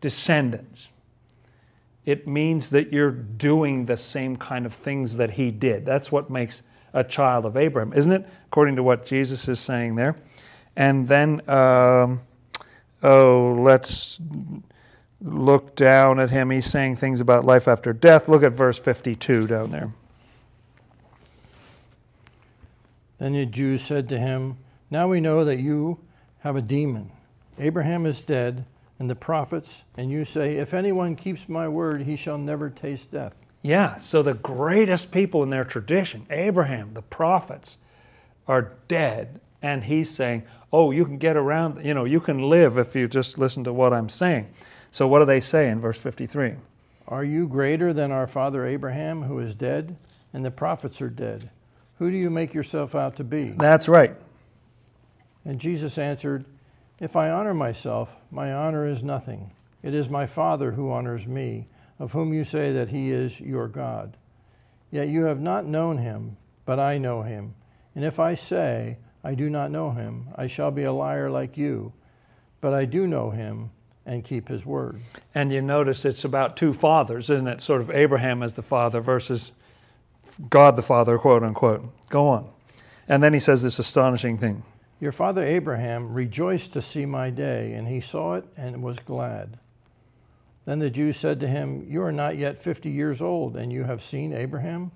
[0.00, 0.88] descendants
[2.08, 5.84] it means that you're doing the same kind of things that he did.
[5.84, 6.62] That's what makes
[6.94, 8.26] a child of Abraham, isn't it?
[8.46, 10.16] According to what Jesus is saying there.
[10.74, 12.20] And then, um,
[13.02, 14.20] oh, let's
[15.20, 16.50] look down at him.
[16.50, 18.28] He's saying things about life after death.
[18.28, 19.92] Look at verse 52 down there.
[23.18, 24.56] Then the Jews said to him,
[24.90, 25.98] Now we know that you
[26.40, 27.10] have a demon.
[27.58, 28.64] Abraham is dead
[28.98, 33.12] and the prophets, and you say, If anyone keeps my word, he shall never taste
[33.12, 33.44] death.
[33.62, 37.78] Yeah, so the greatest people in their tradition, Abraham, the prophets,
[38.46, 39.40] are dead.
[39.62, 43.08] And he's saying, Oh, you can get around, you know, you can live if you
[43.08, 44.52] just listen to what I'm saying.
[44.90, 46.54] So what do they say in verse 53?
[47.06, 49.96] Are you greater than our father Abraham, who is dead?
[50.34, 51.48] And the prophets are dead.
[51.98, 53.54] Who do you make yourself out to be?
[53.58, 54.14] That's right.
[55.44, 56.44] And Jesus answered,
[57.00, 59.52] if I honor myself, my honor is nothing.
[59.82, 63.68] It is my Father who honors me, of whom you say that he is your
[63.68, 64.16] God.
[64.90, 67.54] Yet you have not known him, but I know him.
[67.94, 71.56] And if I say, I do not know him, I shall be a liar like
[71.56, 71.92] you.
[72.60, 73.70] But I do know him,
[74.08, 75.00] and keep his word.
[75.34, 77.60] And you notice it's about two fathers, isn't it?
[77.60, 79.52] Sort of Abraham as the father versus
[80.48, 81.84] God the Father, quote unquote.
[82.08, 82.48] Go on.
[83.08, 84.62] And then he says this astonishing thing.
[85.00, 89.58] Your father Abraham rejoiced to see my day, and he saw it and was glad.
[90.64, 93.84] Then the Jews said to him, You are not yet fifty years old, and you
[93.84, 94.90] have seen Abraham?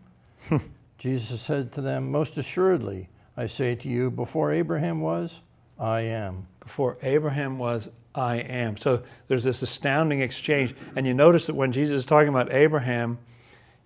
[0.98, 5.40] Jesus said to them, Most assuredly, I say to you, before Abraham was,
[5.78, 6.46] I am.
[6.60, 8.76] Before Abraham was, I am.
[8.76, 10.74] So there's this astounding exchange.
[10.96, 13.18] And you notice that when Jesus is talking about Abraham,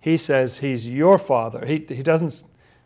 [0.01, 1.65] he says he's your father.
[1.65, 2.43] He, he doesn't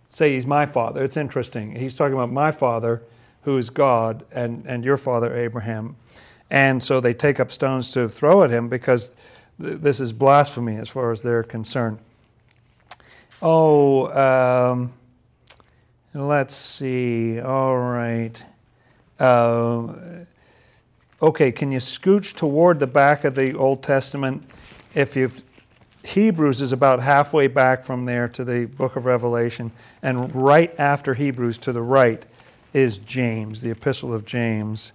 [0.10, 1.04] say he's my father.
[1.04, 1.76] It's interesting.
[1.76, 3.02] He's talking about my father,
[3.44, 5.96] who is God, and, and your father, Abraham.
[6.50, 9.16] And so they take up stones to throw at him because
[9.62, 11.98] th- this is blasphemy as far as they're concerned.
[13.42, 14.08] Oh,
[14.72, 14.94] um,
[16.14, 17.40] let's see.
[17.40, 18.44] All right.
[19.20, 19.94] Uh,
[21.22, 24.44] okay, can you scooch toward the back of the Old Testament?
[24.94, 25.32] If you
[26.04, 31.14] Hebrews is about halfway back from there to the book of Revelation, and right after
[31.14, 32.26] Hebrews to the right
[32.74, 34.94] is James, the epistle of James.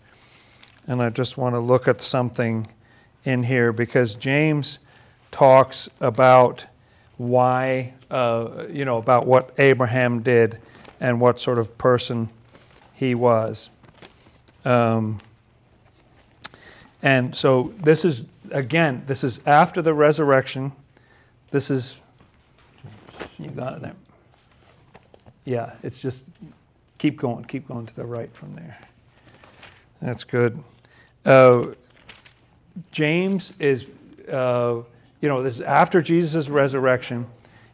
[0.88, 2.66] And I just want to look at something
[3.24, 4.78] in here because James
[5.30, 6.64] talks about
[7.18, 10.58] why, uh, you know, about what Abraham did
[11.00, 12.28] and what sort of person
[12.94, 13.70] he was.
[14.64, 15.18] Um,
[17.02, 20.72] and so this is, again, this is after the resurrection.
[21.50, 21.96] This is,
[23.38, 23.94] you got it there.
[25.44, 26.24] Yeah, it's just
[26.98, 28.78] keep going, keep going to the right from there.
[30.02, 30.62] That's good.
[31.24, 31.68] Uh,
[32.90, 33.84] James is,
[34.30, 34.82] uh,
[35.20, 37.26] you know, this is after Jesus' resurrection.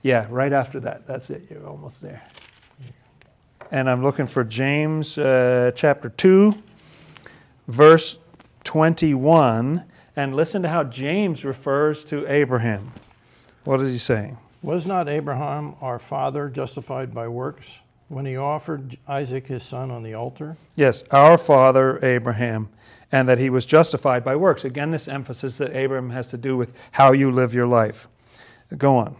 [0.02, 1.06] Yeah, right after that.
[1.06, 1.46] That's it.
[1.48, 2.22] You're almost there.
[3.72, 6.54] And I'm looking for James uh, chapter 2,
[7.68, 8.18] verse
[8.64, 9.82] 21.
[10.14, 12.92] And listen to how James refers to Abraham.
[13.64, 14.36] What is he saying?
[14.62, 20.02] Was not Abraham our father justified by works when he offered Isaac his son on
[20.02, 20.58] the altar?
[20.76, 22.68] Yes, our father Abraham,
[23.10, 24.66] and that he was justified by works.
[24.66, 28.06] Again, this emphasis that Abraham has to do with how you live your life.
[28.76, 29.16] Go on.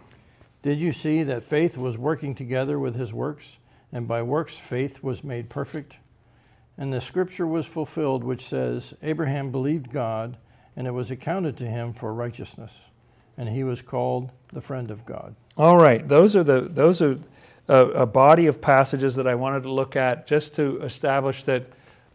[0.61, 3.57] Did you see that faith was working together with his works,
[3.93, 5.95] and by works faith was made perfect?
[6.77, 10.35] And the scripture was fulfilled, which says, Abraham believed God,
[10.75, 12.77] and it was accounted to him for righteousness
[13.37, 15.35] and he was called the friend of God.
[15.57, 17.17] All right, those are the those are
[17.67, 21.65] a, a, body of passages that I wanted to look at just to establish that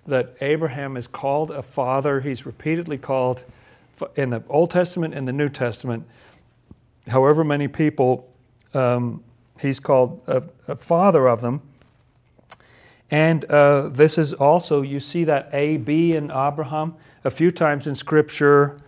[0.07, 2.21] that Abraham is called a father.
[2.21, 3.45] He's repeatedly called
[4.17, 6.07] in the Old Testament and the New Testament.
[7.07, 8.29] However many people
[8.75, 9.23] um,
[9.61, 11.63] he's called a, a, father of them.
[13.11, 16.95] And uh, this is also, you see that A, B in Abraham
[17.25, 18.79] a few times in Scripture.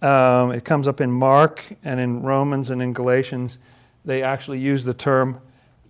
[0.00, 3.58] Um, it comes up in Mark and in Romans and in Galatians.
[4.04, 5.40] They actually use the term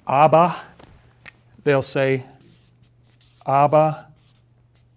[0.07, 0.62] Abba.
[1.64, 2.24] They'll say
[3.47, 4.07] Abba,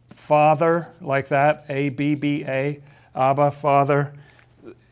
[0.09, 2.81] Father, like that, A B B A,
[3.15, 4.13] Abba, Father.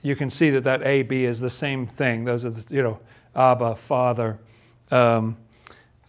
[0.01, 2.25] You can see that that A B is the same thing.
[2.25, 2.99] Those are, the, you know,
[3.35, 4.37] Abba, Father.
[4.91, 5.37] Um,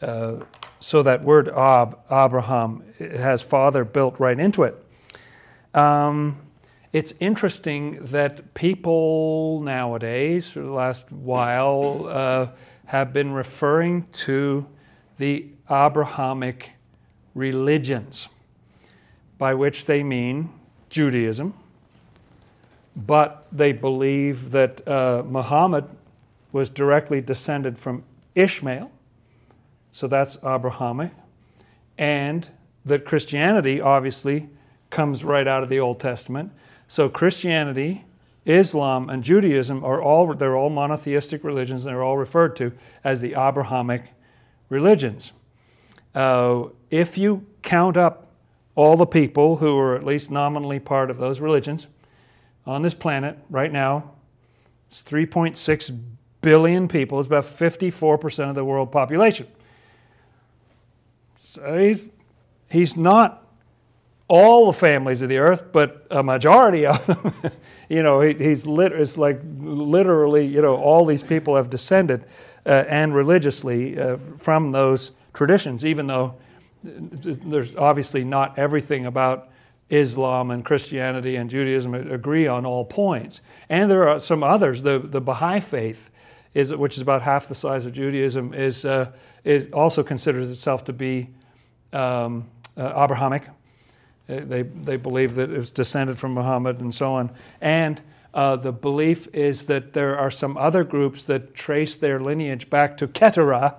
[0.00, 0.36] uh,
[0.80, 4.74] so that word Ab, Abraham, has father built right into it.
[5.74, 6.38] Um,
[6.92, 12.48] it's interesting that people nowadays, for the last while, uh,
[12.86, 14.66] have been referring to
[15.18, 16.70] the Abrahamic
[17.34, 18.28] religions,
[19.38, 20.48] by which they mean
[20.88, 21.52] Judaism,
[22.96, 25.84] but they believe that uh, Muhammad
[26.52, 28.02] was directly descended from
[28.34, 28.90] Ishmael,
[29.96, 31.12] so that's Abrahamic,
[31.96, 32.46] and
[32.84, 34.50] that Christianity obviously
[34.90, 36.52] comes right out of the Old Testament
[36.88, 38.04] so Christianity,
[38.44, 42.72] Islam, and Judaism are all they're all monotheistic religions, and they're all referred to
[43.02, 44.02] as the Abrahamic
[44.68, 45.32] religions.
[46.14, 48.28] Uh, if you count up
[48.74, 51.86] all the people who are at least nominally part of those religions
[52.66, 54.12] on this planet right now,
[54.90, 55.98] it's 3.6
[56.40, 57.18] billion people.
[57.18, 59.46] It's about 54% of the world population.
[62.68, 63.46] He's not
[64.28, 67.34] all the families of the earth, but a majority of them,
[67.88, 72.24] you know, he, he's lit, it's like literally, you know, all these people have descended
[72.64, 76.34] uh, and religiously uh, from those traditions, even though
[76.82, 79.50] there's obviously not everything about
[79.90, 83.40] Islam and Christianity and Judaism agree on all points.
[83.68, 84.82] And there are some others.
[84.82, 86.10] The, the Baha'i faith,
[86.54, 89.12] is, which is about half the size of Judaism, is, uh,
[89.44, 91.28] is also considers itself to be
[91.92, 92.44] um,
[92.76, 93.42] uh, Abrahamic
[94.28, 97.30] Uh, They, they believe that it was descended from Muhammad and so on.
[97.60, 98.00] And
[98.34, 102.96] uh, the belief is that there are some other groups that trace their lineage back
[102.96, 103.74] to Keturah,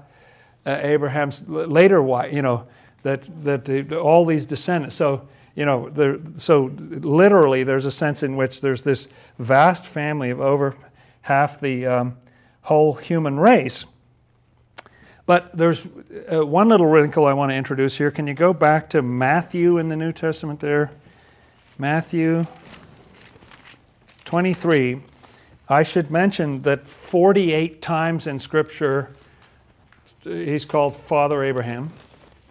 [0.66, 2.64] uh, Abraham's later wife, you know,
[3.04, 4.96] that, that all these descendants.
[4.96, 10.32] So, you know, there, so literally there's a sense in which there's this vast family
[10.32, 10.76] of over
[11.22, 12.18] half the um,
[12.62, 13.86] whole human race.
[15.28, 15.86] But there's
[16.32, 18.10] uh, one little wrinkle I want to introduce here.
[18.10, 20.90] Can you go back to Matthew in the New Testament there?
[21.78, 22.46] Matthew
[24.24, 25.02] 23.
[25.70, 29.10] I should mention that 48 times in Scripture
[30.24, 31.92] he's called Father Abraham,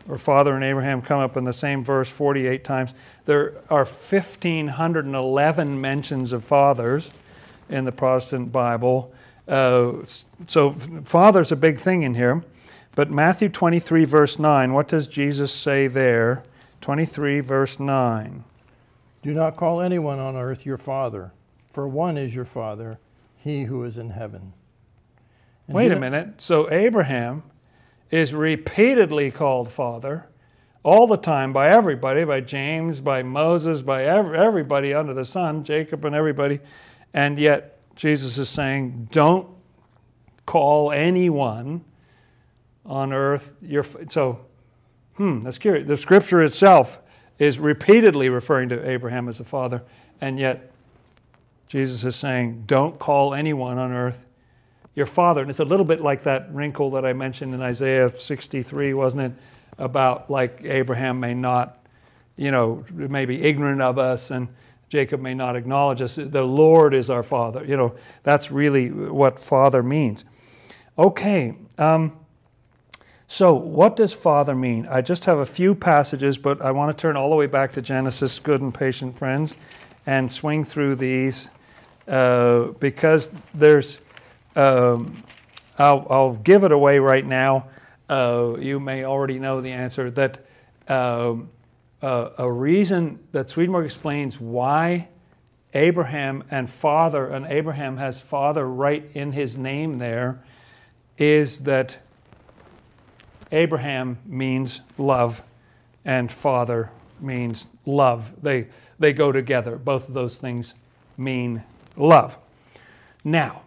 [0.06, 2.92] or Father and Abraham come up in the same verse 48 times.
[3.24, 7.10] There are 1,511 mentions of fathers
[7.70, 9.12] in the Protestant Bible.
[9.48, 9.92] Uh,
[10.46, 10.72] so,
[11.04, 12.44] father's a big thing in here.
[12.96, 16.42] But Matthew 23, verse 9, what does Jesus say there?
[16.80, 18.42] 23, verse 9.
[19.20, 21.30] Do not call anyone on earth your father,
[21.70, 22.98] for one is your father,
[23.36, 24.54] he who is in heaven.
[25.68, 26.40] And Wait a minute.
[26.40, 27.42] So, Abraham
[28.10, 30.26] is repeatedly called father
[30.82, 36.06] all the time by everybody, by James, by Moses, by everybody under the sun, Jacob
[36.06, 36.60] and everybody.
[37.12, 39.48] And yet, Jesus is saying, don't
[40.46, 41.84] call anyone
[42.86, 43.84] on earth your.
[43.84, 44.40] f-" So,
[45.16, 45.86] hmm, that's curious.
[45.86, 47.00] The scripture itself
[47.38, 49.82] is repeatedly referring to Abraham as a father,
[50.20, 50.70] and yet
[51.68, 54.24] Jesus is saying, don't call anyone on earth
[54.94, 55.40] your father.
[55.40, 59.22] And it's a little bit like that wrinkle that I mentioned in Isaiah 63, wasn't
[59.22, 59.32] it?
[59.78, 61.86] About like Abraham may not,
[62.36, 64.48] you know, may be ignorant of us and
[64.88, 66.14] Jacob may not acknowledge us.
[66.14, 67.64] The Lord is our father.
[67.64, 70.24] You know, that's really what father means.
[70.96, 71.56] Okay.
[71.76, 72.16] Um,
[73.28, 74.86] so, what does father mean?
[74.88, 77.72] I just have a few passages, but I want to turn all the way back
[77.72, 79.54] to Genesis, good and patient friends,
[80.06, 81.50] and swing through these
[82.06, 83.98] uh, because there's
[84.54, 85.22] um,
[85.78, 87.66] I'll, I'll give it away right now.
[88.08, 90.46] Uh, you may already know the answer that
[90.88, 91.50] um,
[92.00, 95.08] uh, a reason that Swedenborg explains why
[95.74, 100.42] Abraham and father, and Abraham has father right in his name there,
[101.18, 101.98] is that
[103.52, 105.42] Abraham means love
[106.04, 106.90] and father
[107.20, 108.30] means love.
[108.42, 108.68] They,
[108.98, 109.76] they go together.
[109.76, 110.74] Both of those things
[111.16, 111.62] mean
[111.96, 112.36] love.
[113.24, 113.62] Now,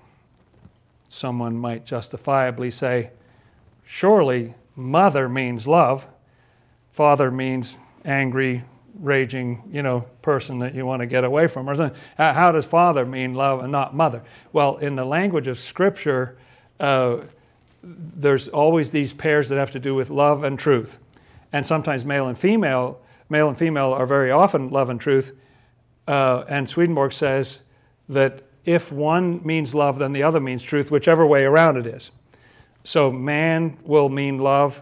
[1.07, 3.09] someone might justifiably say,
[3.85, 6.05] surely mother means love,
[6.91, 7.75] father means
[8.05, 8.63] angry,
[8.99, 11.99] raging, you know, person that you want to get away from or something.
[12.17, 14.21] How does father mean love and not mother?
[14.53, 16.37] Well, in the language of Scripture,
[16.79, 17.19] uh,
[17.83, 20.97] there's always these pairs that have to do with love and truth.
[21.51, 25.33] And sometimes male and female, male and female are very often love and truth.
[26.07, 27.61] Uh, and Swedenborg says
[28.09, 32.11] that if one means love, then the other means truth, whichever way around it is.
[32.83, 34.81] So man will mean love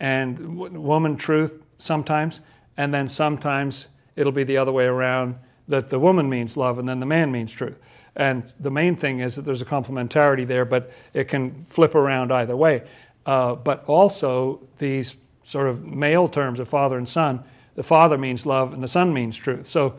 [0.00, 2.40] and woman truth sometimes,
[2.76, 3.86] and then sometimes
[4.16, 5.36] it'll be the other way around
[5.66, 7.78] that the woman means love and then the man means truth.
[8.16, 12.32] And the main thing is that there's a complementarity there, but it can flip around
[12.32, 12.82] either way.
[13.26, 17.42] Uh, but also, these sort of male terms of father and son,
[17.74, 19.66] the father means love and the son means truth.
[19.66, 19.94] So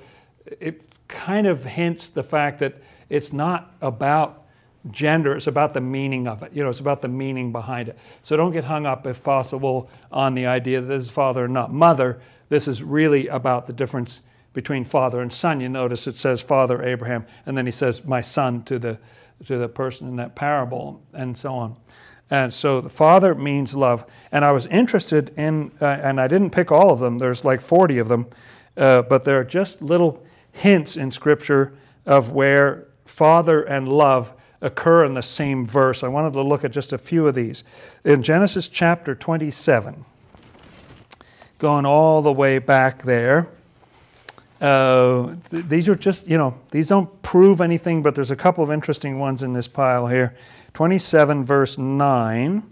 [0.60, 2.76] it kind of hints the fact that
[3.10, 4.46] it's not about
[4.92, 6.54] gender, it's about the meaning of it.
[6.54, 7.98] You know, it's about the meaning behind it.
[8.24, 11.54] So don't get hung up, if possible, on the idea that this is father and
[11.54, 12.22] not mother.
[12.50, 14.22] This is really about the difference
[14.54, 15.62] between father and son.
[15.62, 19.00] You notice it says father Abraham, and then he says my son to the
[19.46, 21.78] to the person in that parable, and so on.
[22.30, 24.06] And so the father means love.
[24.32, 27.18] And I was interested in, uh, and I didn't pick all of them.
[27.18, 28.28] There's like 40 of them,
[28.78, 31.74] uh, but there are just little hints in Scripture
[32.06, 36.04] of where father and love occur in the same verse.
[36.04, 37.64] I wanted to look at just a few of these.
[38.04, 40.06] In Genesis chapter 27,
[41.58, 43.48] going all the way back there,
[44.62, 48.64] uh, th- these are just, you know, these don't prove anything, but there's a couple
[48.64, 50.36] of interesting ones in this pile here.
[50.74, 52.64] 27, verse 9.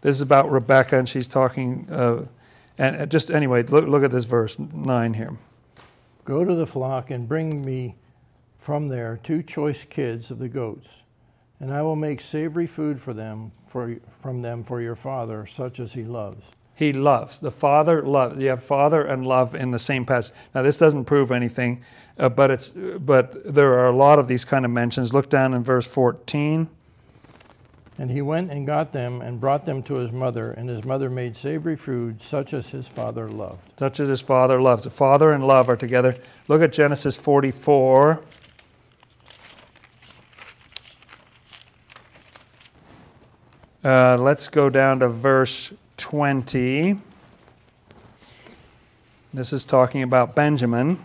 [0.00, 1.86] This is about Rebecca, and she's talking.
[1.90, 2.26] Uh,
[2.78, 5.36] and uh, just anyway, look, look at this verse 9 here.
[6.24, 7.96] Go to the flock and bring me
[8.58, 10.88] from there two choice kids of the goats,
[11.60, 15.80] and I will make savory food for them for, from them for your father, such
[15.80, 16.44] as he loves.
[16.78, 17.40] He loves.
[17.40, 18.40] The Father loves.
[18.40, 20.32] You have Father and love in the same passage.
[20.54, 21.82] Now, this doesn't prove anything,
[22.20, 25.12] uh, but it's but there are a lot of these kind of mentions.
[25.12, 26.68] Look down in verse 14.
[27.98, 31.10] And he went and got them and brought them to his mother, and his mother
[31.10, 33.76] made savory food, such as his father loved.
[33.76, 34.84] Such as his father loves.
[34.84, 36.14] The father and love are together.
[36.46, 38.20] Look at Genesis 44.
[43.82, 46.98] Uh, let's go down to verse 20.
[49.34, 50.98] This is talking about Benjamin.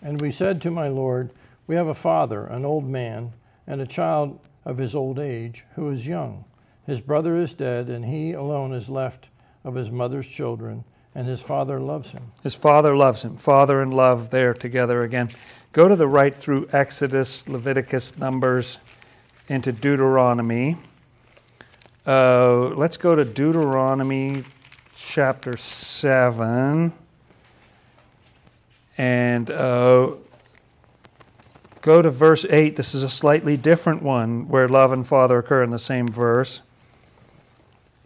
[0.00, 1.30] And we said to my Lord,
[1.66, 3.32] We have a father, an old man,
[3.66, 6.44] and a child of his old age, who is young.
[6.86, 9.28] His brother is dead, and he alone is left
[9.64, 10.84] of his mother's children,
[11.14, 12.32] and his father loves him.
[12.42, 13.36] His father loves him.
[13.36, 15.30] Father and love there together again.
[15.72, 18.78] Go to the right through Exodus, Leviticus, Numbers,
[19.48, 20.76] into Deuteronomy.
[22.06, 24.44] Uh, let's go to Deuteronomy
[24.94, 26.92] chapter 7
[28.98, 30.10] and uh,
[31.80, 32.76] go to verse 8.
[32.76, 36.60] This is a slightly different one where love and father occur in the same verse.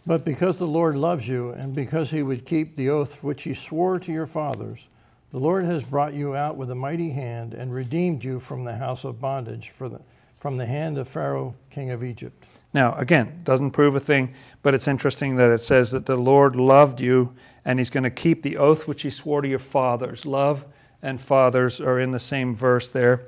[0.07, 3.53] But because the Lord loves you, and because he would keep the oath which he
[3.53, 4.87] swore to your fathers,
[5.33, 8.77] the Lord has brought you out with a mighty hand and redeemed you from the
[8.77, 9.99] house of bondage, the,
[10.39, 12.38] from the hand of Pharaoh, king of Egypt.
[12.73, 16.55] Now, again, doesn't prove a thing, but it's interesting that it says that the Lord
[16.55, 17.33] loved you
[17.65, 20.25] and he's going to keep the oath which he swore to your fathers.
[20.25, 20.65] Love
[21.01, 23.25] and fathers are in the same verse there.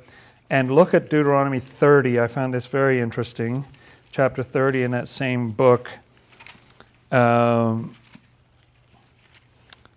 [0.50, 2.20] And look at Deuteronomy 30.
[2.20, 3.66] I found this very interesting.
[4.12, 5.90] Chapter 30 in that same book.
[7.12, 7.96] Um,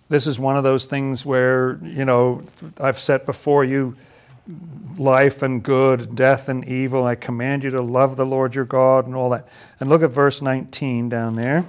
[0.09, 2.43] this is one of those things where, you know,
[2.79, 3.97] I've set before you
[4.99, 7.05] life and good, death and evil.
[7.05, 9.49] I command you to love the Lord your God and all that.
[9.81, 11.65] And look at verse 19 down there.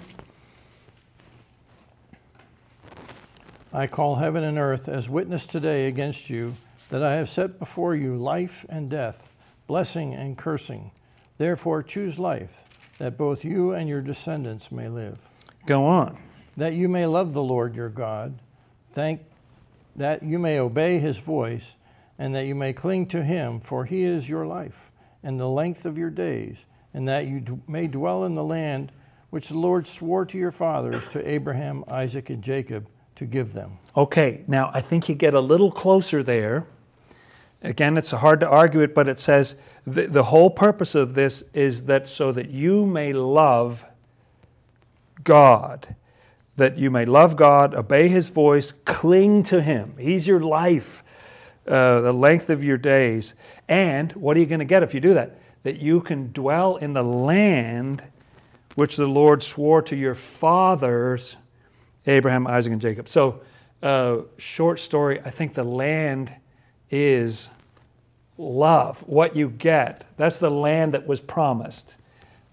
[3.71, 6.53] I call heaven and earth as witness today against you
[6.89, 9.27] that I have set before you life and death,
[9.67, 10.91] blessing and cursing.
[11.37, 12.63] Therefore, choose life,
[12.99, 15.17] that both you and your descendants may live.
[15.65, 16.17] Go on.
[16.55, 18.39] That you may love the Lord your God,
[18.93, 19.21] thank
[19.97, 21.75] that you may obey his voice,
[22.17, 24.91] and that you may cling to him, for he is your life
[25.23, 28.91] and the length of your days, and that you d- may dwell in the land
[29.31, 33.79] which the Lord swore to your fathers, to Abraham, Isaac, and Jacob to give them.
[33.97, 36.67] Okay, now I think you get a little closer there.
[37.61, 39.55] Again, it's hard to argue it, but it says
[39.87, 43.83] the, the whole purpose of this is that so that you may love
[45.23, 45.95] God,
[46.57, 49.95] that you may love God, obey His voice, cling to Him.
[49.97, 51.03] He's your life,
[51.67, 53.33] uh, the length of your days.
[53.67, 55.39] And what are you going to get if you do that?
[55.63, 58.03] That you can dwell in the land
[58.75, 61.37] which the Lord swore to your fathers
[62.07, 63.09] Abraham, Isaac, and Jacob.
[63.09, 63.41] So,
[63.81, 66.31] uh, short story, I think the land
[66.91, 67.49] is
[68.37, 70.05] love, what you get.
[70.17, 71.95] That's the land that was promised.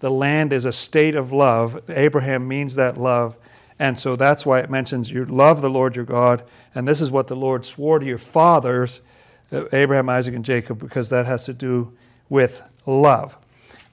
[0.01, 1.83] The land is a state of love.
[1.89, 3.37] Abraham means that love.
[3.83, 6.45] And so that's why it mentions you love the Lord your God.
[6.77, 9.01] And this is what the Lord swore to your fathers,
[9.51, 11.93] uh, Abraham, Isaac, and Jacob, because that has to do
[12.29, 13.37] with love.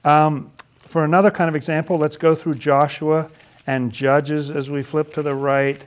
[0.04, 3.28] Um, for another kind of example, let's go through Joshua
[3.66, 5.84] and Judges as we flip to the right,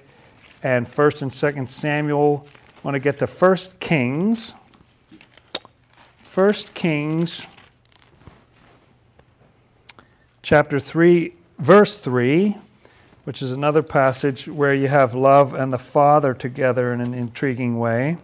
[0.64, 2.46] and 1st and 2nd Samuel.
[2.76, 4.54] I want to get to 1st Kings.
[6.26, 7.46] 1st Kings,
[10.42, 12.58] chapter 3, verse 3,
[13.24, 17.80] which is another passage where you have love and the Father together in an intriguing
[17.80, 18.18] way.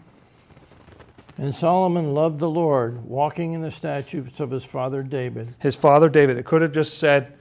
[1.38, 5.56] And Solomon loved the Lord, walking in the statutes of his father David.
[5.60, 6.38] His father David.
[6.38, 7.34] It could have just said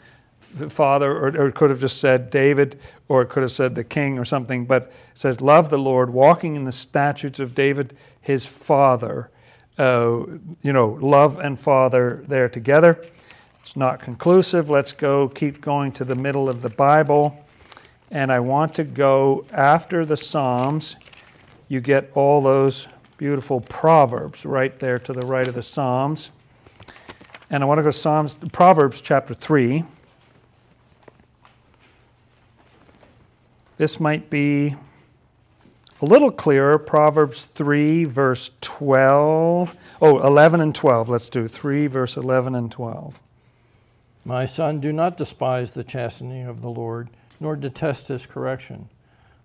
[0.69, 2.79] father, or, or, it could have just said David,
[3.09, 6.11] or it could have said the king or something, but it says, Love the Lord,
[6.11, 9.31] walking in the statutes of David, his father.
[9.77, 10.25] Uh,
[10.63, 13.05] you know, love and father there together.
[13.63, 14.71] It's not conclusive.
[14.71, 17.45] Let's go, keep going to the middle of the Bible.
[18.11, 20.97] And I want to go after the Psalms.
[21.69, 22.89] You get all those
[23.19, 26.31] beautiful proverbs right there to the right of the Psalms.
[27.51, 29.85] And I want to go Psalms, Proverbs chapter 3.
[33.77, 34.75] This might be
[36.01, 36.79] a little clearer.
[36.79, 39.75] Proverbs 3, verse 12.
[40.01, 41.09] Oh, 11 and 12.
[41.09, 43.21] Let's do 3, verse 11 and 12.
[44.25, 47.09] My son, do not despise the chastening of the Lord,
[47.41, 48.89] nor detest his correction.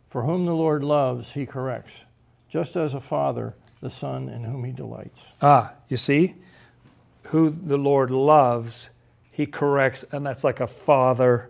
[0.10, 2.06] For whom the Lord loves, he corrects,
[2.50, 5.26] just as a father the son in whom he delights.
[5.42, 6.36] Ah, you see?
[7.28, 8.90] Who the Lord loves,
[9.32, 11.50] he corrects, and that's like a father,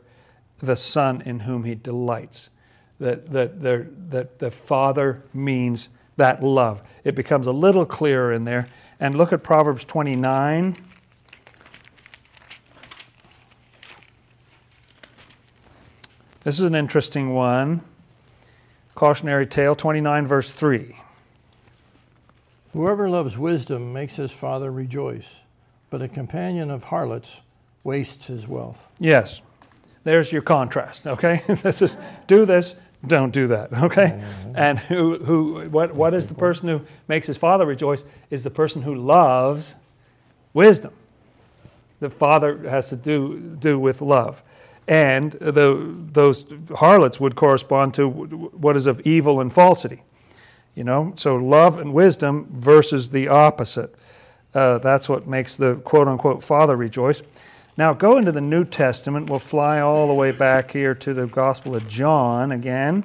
[0.59, 2.49] the son in whom he delights
[3.03, 3.61] that, that,
[4.11, 6.81] that the Father means that love.
[7.03, 8.67] It becomes a little clearer in there.
[8.99, 10.75] And look at Proverbs 29.
[16.43, 17.81] This is an interesting one.
[18.95, 20.95] Cautionary tale 29, verse 3.
[22.73, 25.41] Whoever loves wisdom makes his father rejoice,
[25.89, 27.41] but a companion of harlots
[27.83, 28.87] wastes his wealth.
[28.99, 29.41] Yes.
[30.03, 31.43] There's your contrast, okay?
[31.63, 31.95] this is
[32.27, 32.75] do this,
[33.07, 34.19] don't do that, okay?
[34.19, 34.55] Mm-hmm.
[34.55, 38.49] And who who what what is the person who makes his father rejoice is the
[38.49, 39.75] person who loves
[40.53, 40.93] wisdom.
[41.99, 44.43] The father has to do do with love.
[44.87, 50.03] And the those harlots would correspond to what is of evil and falsity.
[50.75, 53.95] You know, so love and wisdom versus the opposite.
[54.53, 57.21] Uh, that's what makes the quote unquote father rejoice.
[57.75, 59.29] Now, go into the New Testament.
[59.29, 63.03] We'll fly all the way back here to the Gospel of John again.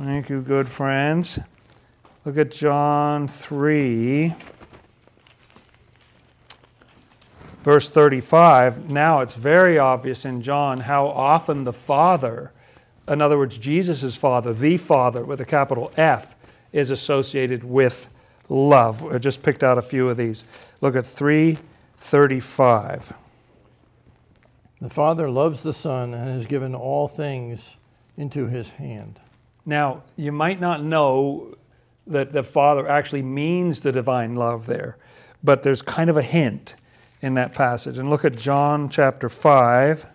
[0.00, 1.38] Thank you, good friends.
[2.24, 4.34] Look at John 3,
[7.66, 8.88] verse 35.
[8.90, 12.52] Now, it's very obvious in John how often the Father,
[13.08, 16.36] in other words, Jesus' Father, the Father with a capital F,
[16.72, 18.06] is associated with
[18.48, 19.04] love.
[19.04, 20.44] I just picked out a few of these.
[20.80, 23.14] Look at 335.
[24.80, 27.78] The Father loves the Son and has given all things
[28.16, 29.18] into his hand.
[29.64, 31.56] Now, you might not know
[32.06, 34.98] that the Father actually means the divine love there,
[35.42, 36.76] but there's kind of a hint
[37.22, 37.98] in that passage.
[37.98, 40.06] And look at John chapter 5,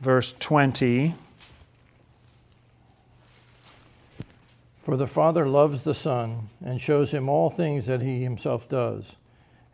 [0.00, 1.14] verse 20.
[4.82, 9.16] For the Father loves the Son and shows him all things that he himself does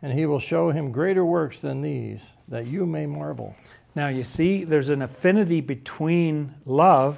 [0.05, 3.55] and he will show him greater works than these, that you may marvel.
[3.95, 7.17] Now, you see, there's an affinity between love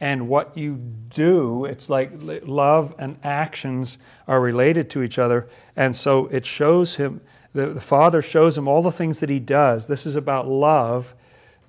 [0.00, 0.76] and what you
[1.08, 1.64] do.
[1.64, 5.48] It's like love and actions are related to each other.
[5.76, 7.20] And so it shows him,
[7.52, 9.86] the, the Father shows him all the things that he does.
[9.86, 11.14] This is about love.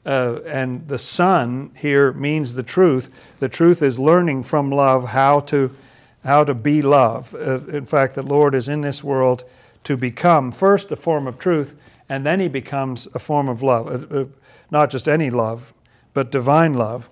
[0.06, 3.10] Uh, and the Son here means the truth.
[3.40, 5.76] The truth is learning from love how to,
[6.24, 7.34] how to be love.
[7.34, 9.44] Uh, in fact, the Lord is in this world
[9.84, 11.76] to become first a form of truth,
[12.10, 14.12] and then he becomes a form of love.
[14.12, 14.26] Uh, uh,
[14.72, 15.74] not just any love,
[16.14, 17.10] but divine love.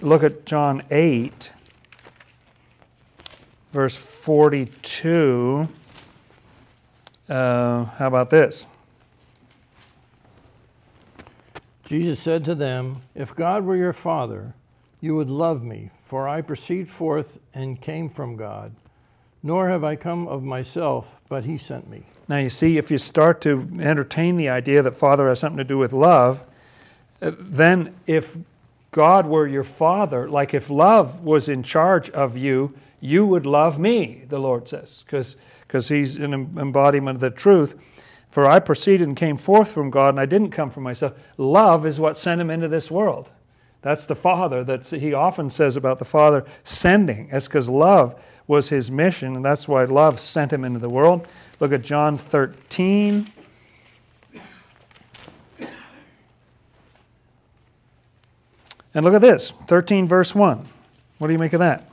[0.00, 1.50] Look at John 8,
[3.72, 5.68] verse 42.
[7.28, 8.64] Uh, how about this?
[11.84, 14.54] Jesus said to them, If God were your Father,
[15.00, 18.70] you would love me, for I proceed forth and came from God.
[19.42, 22.04] Nor have I come of myself, but he sent me.
[22.28, 25.64] Now, you see, if you start to entertain the idea that Father has something to
[25.64, 26.44] do with love,
[27.20, 28.36] uh, then if
[28.90, 33.78] God were your Father, like if love was in charge of you, you would love
[33.78, 37.74] me, the Lord says, because He's an embodiment of the truth.
[38.30, 41.14] For I proceeded and came forth from God, and I didn't come from myself.
[41.36, 43.30] Love is what sent Him into this world.
[43.80, 44.64] That's the Father.
[44.64, 47.28] That He often says about the Father sending.
[47.30, 51.28] It's because love was his mission, and that's why love sent him into the world.
[51.60, 53.26] Look at John 13.
[58.98, 60.68] And look at this 13, verse 1.
[61.18, 61.88] What do you make of that?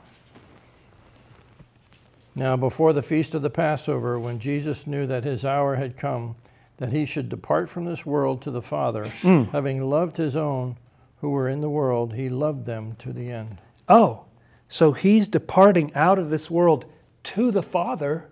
[2.34, 6.34] Now, before the feast of the Passover, when Jesus knew that his hour had come,
[6.78, 9.48] that he should depart from this world to the Father, mm.
[9.52, 10.78] having loved his own
[11.20, 13.58] who were in the world, he loved them to the end.
[13.88, 14.24] Oh,
[14.68, 16.86] so he's departing out of this world
[17.22, 18.28] to the Father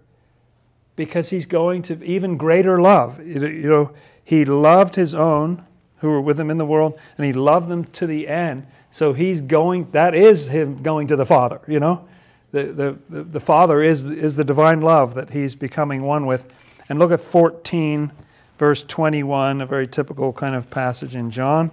[0.97, 3.25] because he's going to even greater love.
[3.25, 3.93] You know,
[4.25, 5.65] he loved his own
[6.05, 8.67] who were with him in the world, and he loved them to the end.
[8.91, 12.07] So he's going, that is him going to the Father, you know?
[12.53, 16.53] The, the, the Father is, is the divine love that he's becoming one with.
[16.91, 18.13] And look at 14,
[18.59, 21.71] verse 21, a very typical kind of passage in John.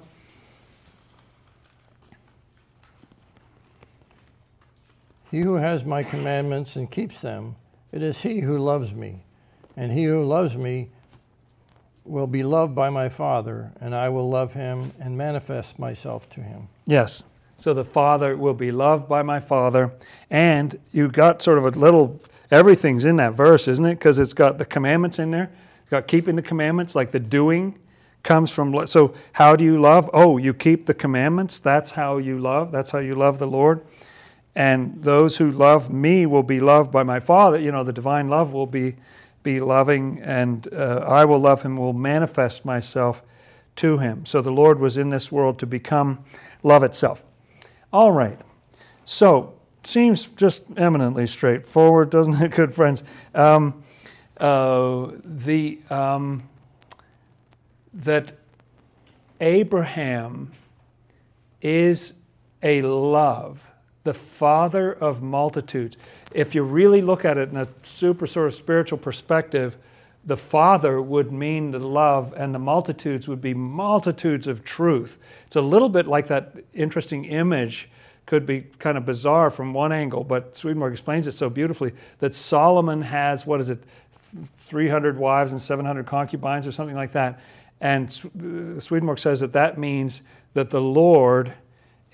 [5.30, 7.58] He who has my commandments and keeps them,
[7.92, 9.24] it is he who loves me.
[9.76, 10.90] And he who loves me
[12.12, 16.42] will be loved by my Father, and I will love him and manifest myself to
[16.42, 16.68] him.
[16.86, 17.24] Yes.
[17.58, 19.92] So the Father will be loved by my Father.
[20.30, 23.96] And you got sort of a little, everything's in that verse, isn't it?
[23.96, 25.52] Because it's got the commandments in there.
[25.82, 27.78] It's got keeping the commandments, like the doing
[28.24, 28.86] comes from.
[28.88, 30.10] So how do you love?
[30.14, 31.60] Oh, you keep the commandments.
[31.60, 32.72] That's how you love.
[32.72, 33.82] That's how you love the Lord
[34.56, 37.58] and those who love me will be loved by my Father.
[37.60, 38.96] You know, the divine love will be,
[39.44, 43.24] be loving, and uh, I will love him, will manifest myself
[43.78, 44.26] to him.
[44.26, 46.24] So the Lord was in this world to become
[46.64, 47.26] love itself.
[47.92, 48.40] All right.
[49.06, 53.04] So, seems just eminently straightforward, doesn't it, good friends?
[53.34, 53.84] Um,
[54.38, 56.48] uh, the, um,
[57.94, 58.34] that
[59.40, 60.52] Abraham
[61.62, 62.14] is
[62.64, 63.60] a love,
[64.04, 65.98] the father of multitudes.
[66.34, 69.78] If you really look at it in a super sort of spiritual perspective,
[70.26, 75.18] the father would mean the love, and the multitudes would be multitudes of truth.
[75.48, 77.90] It's a little bit like that interesting image,
[78.28, 82.34] could be kind of bizarre from one angle, but Swedenborg explains it so beautifully that
[82.34, 83.84] Solomon has, what is it,
[84.68, 87.40] 300 wives and 700 concubines or something like that.
[87.82, 90.22] And uh, Swedenborg says that that means
[90.54, 91.54] that the Lord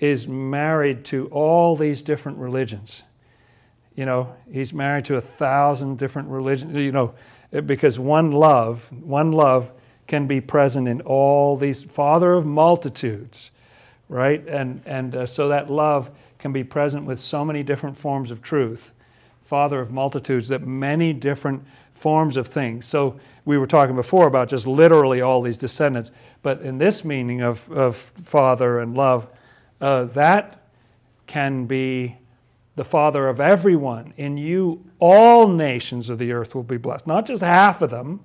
[0.00, 3.02] is married to all these different religions.
[3.94, 7.14] You know, he's married to a thousand different religions, you know,
[7.66, 9.72] because one love, one love
[10.06, 13.50] can be present in all these, Father of multitudes,
[14.08, 14.46] right?
[14.46, 18.40] And, and uh, so that love can be present with so many different forms of
[18.40, 18.92] truth.
[19.44, 22.86] Father of multitudes, that many different forms of things.
[22.86, 26.10] So we were talking before about just literally all these descendants,
[26.42, 29.26] but in this meaning of, of father and love,
[29.80, 30.62] uh, that
[31.26, 32.16] can be
[32.76, 34.14] the father of everyone.
[34.16, 38.20] In you, all nations of the earth will be blessed, not just half of them,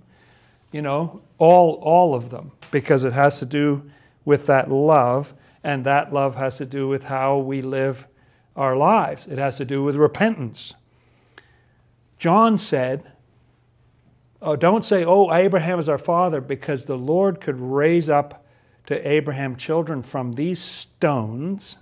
[0.71, 3.89] you know, all, all of them, because it has to do
[4.25, 5.33] with that love,
[5.63, 8.07] and that love has to do with how we live
[8.55, 9.27] our lives.
[9.27, 10.73] It has to do with repentance.
[12.17, 13.11] John said,
[14.41, 18.42] oh, Don't say, oh, Abraham is our father, because the Lord could raise up
[18.88, 21.77] to Abraham children from these stones.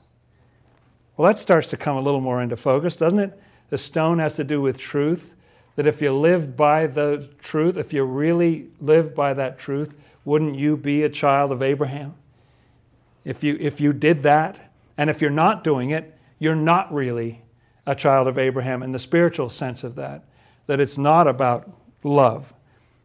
[1.17, 3.41] Well, that starts to come a little more into focus, doesn't it?
[3.69, 5.33] The stone has to do with truth.
[5.75, 9.95] That if you live by the truth, if you really live by that truth,
[10.25, 12.13] wouldn't you be a child of Abraham?
[13.23, 17.41] If you, if you did that, and if you're not doing it, you're not really
[17.85, 20.23] a child of Abraham in the spiritual sense of that.
[20.67, 21.71] That it's not about
[22.03, 22.53] love,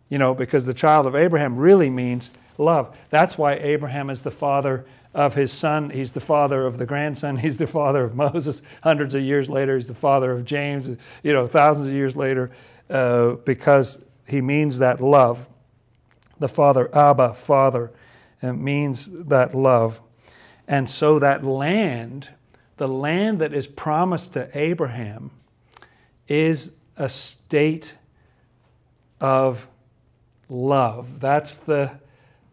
[0.09, 2.97] you know, because the child of Abraham really means love.
[3.11, 5.91] That's why Abraham is the father of his son.
[5.91, 7.37] He's the father of the grandson.
[7.39, 8.61] He's the father of Moses.
[8.83, 12.51] Hundreds of years later, he's the father of James, you know, thousands of years later,
[12.91, 13.99] uh, because
[14.29, 15.49] he means that love.
[16.39, 17.93] The father, Abba, father,
[18.43, 20.03] uh, means that love.
[20.69, 22.29] And so that land,
[22.77, 25.31] the land that is promised to Abraham,
[26.29, 27.95] is a state
[29.19, 29.67] of
[30.51, 31.21] love.
[31.21, 31.93] That's the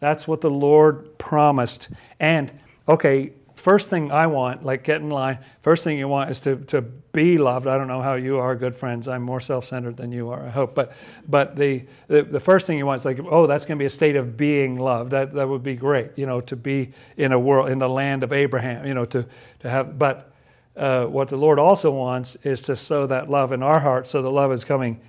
[0.04, 1.90] that's what the Lord promised.
[2.20, 2.52] And
[2.88, 6.58] okay, first thing I want, like get in line, first thing you want is to,
[6.58, 7.66] to be loved.
[7.66, 9.08] I don't know how you are, good friends.
[9.08, 10.76] I'm more self centered than you are, I hope.
[10.76, 10.92] But,
[11.30, 13.86] but the, the, the, first thing you want is like, oh, that's going to be
[13.86, 15.12] a state of being loved.
[15.12, 18.24] That, that would be great, you know, to be in a world, in the land
[18.24, 19.26] of Abraham, you know, to,
[19.60, 19.98] to have.
[19.98, 20.34] But
[20.76, 24.22] uh, what the Lord also wants is to sow that love in our hearts so
[24.22, 25.00] the love is coming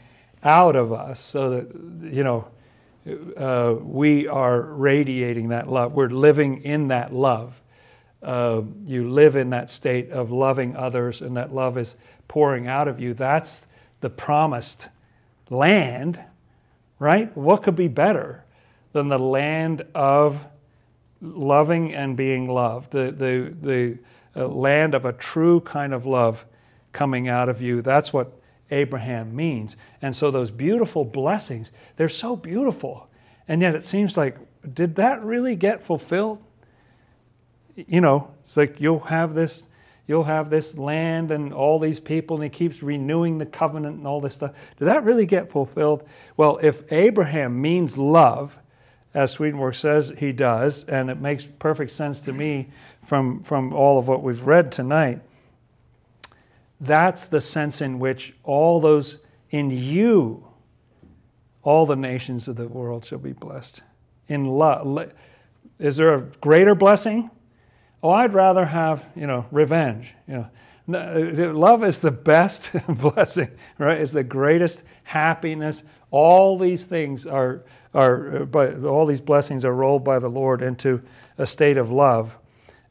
[0.45, 2.47] out of us so that, you know,
[3.07, 5.93] uh, we are radiating that love.
[5.93, 7.61] We're living in that love.
[8.23, 11.97] Uh, you live in that state of loving others, and that love is
[12.29, 13.13] pouring out of you.
[13.13, 13.67] That's
[14.01, 14.89] the promised
[15.51, 16.19] land,
[16.99, 17.35] right?
[17.37, 18.45] What could be better
[18.93, 20.43] than the land of
[21.21, 22.93] loving and being loved?
[22.93, 23.99] The, the, the
[24.35, 26.45] uh, land of a true kind of love
[26.93, 27.83] coming out of you.
[27.83, 28.33] That's what
[28.71, 29.77] Abraham means.
[30.03, 33.09] And so those beautiful blessings, they're so beautiful.
[33.49, 34.39] And yet it seems like,
[34.73, 36.43] did that really get fulfilled?
[37.77, 39.65] You know, it's like you'll have this
[40.07, 44.07] you'll have this land and all these people, and he keeps renewing the covenant and
[44.07, 44.53] all this stuff.
[44.77, 46.07] Did that really get fulfilled?
[46.37, 48.59] Well, if Abraham means love,
[49.15, 52.69] as Swedenborg says he does, and it makes perfect sense to me
[53.05, 55.21] from, from all of what we've read tonight,
[56.87, 59.19] that's the sense in which all those
[59.51, 60.47] in you,
[61.63, 63.83] all the nations of the world shall be blessed.
[64.29, 65.13] In love.
[65.79, 67.31] Is there a greater blessing?
[68.03, 70.09] Oh, I'd rather have, you know, revenge.
[70.27, 70.47] You
[70.89, 74.01] know, uh, love is the best blessing, right?
[74.01, 75.83] It's the greatest happiness.
[76.11, 77.65] All these things are,
[77.95, 81.03] are, uh, but all these blessings are rolled by the Lord into
[81.39, 82.37] a state of love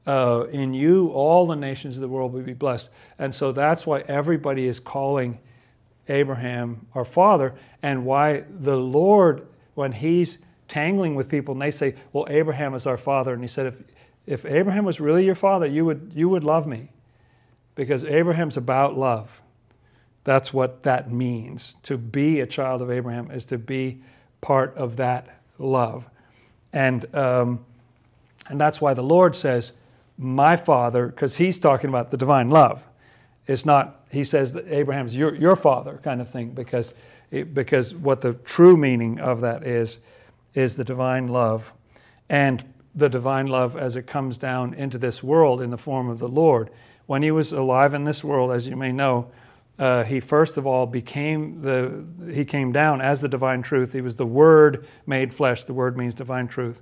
[0.05, 2.89] uh, in you, all the nations of the world will be blessed.
[3.19, 5.39] And so that's why everybody is calling
[6.09, 10.37] Abraham our father, and why the Lord, when he's
[10.67, 13.75] tangling with people and they say, Well, Abraham is our father, and he said, If,
[14.25, 16.89] if Abraham was really your father, you would, you would love me.
[17.75, 19.41] Because Abraham's about love.
[20.25, 21.75] That's what that means.
[21.83, 24.01] To be a child of Abraham is to be
[24.41, 26.05] part of that love.
[26.71, 27.65] And, um,
[28.49, 29.71] and that's why the Lord says,
[30.17, 32.83] my father, because he's talking about the divine love.
[33.47, 36.93] It's not, he says that Abraham's your, your father kind of thing, because,
[37.31, 39.97] it, because what the true meaning of that is,
[40.53, 41.73] is the divine love.
[42.29, 42.63] And
[42.95, 46.27] the divine love as it comes down into this world in the form of the
[46.27, 46.69] Lord.
[47.05, 49.31] When he was alive in this world, as you may know,
[49.79, 54.01] uh, he first of all became the he came down as the divine truth he
[54.01, 56.79] was the word made flesh the word means divine truth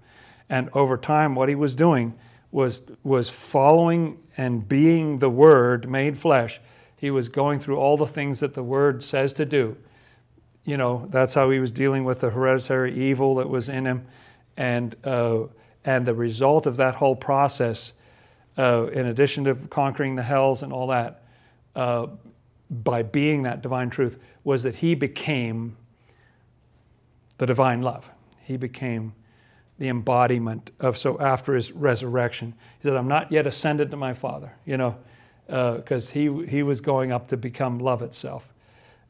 [0.49, 2.13] and over time what he was doing
[2.51, 6.59] was was following and being the word made flesh.
[6.95, 9.77] He was going through all the things that the word says to do.
[10.65, 14.05] You know that's how he was dealing with the hereditary evil that was in him.
[14.57, 15.43] And uh,
[15.83, 17.93] and the result of that whole process
[18.57, 21.23] uh, in addition to conquering the hells and all that
[21.75, 22.07] uh,
[22.69, 25.75] by being that divine truth was that he became
[27.37, 28.09] the divine love.
[28.43, 29.13] He became
[29.81, 32.53] the embodiment of so after his resurrection.
[32.79, 34.95] He said, I'm not yet ascended to my Father, you know,
[35.47, 38.47] because uh, he, he was going up to become love itself.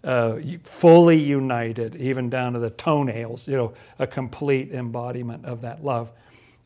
[0.01, 5.83] Uh, fully united, even down to the toenails, you know, a complete embodiment of that
[5.83, 6.09] love.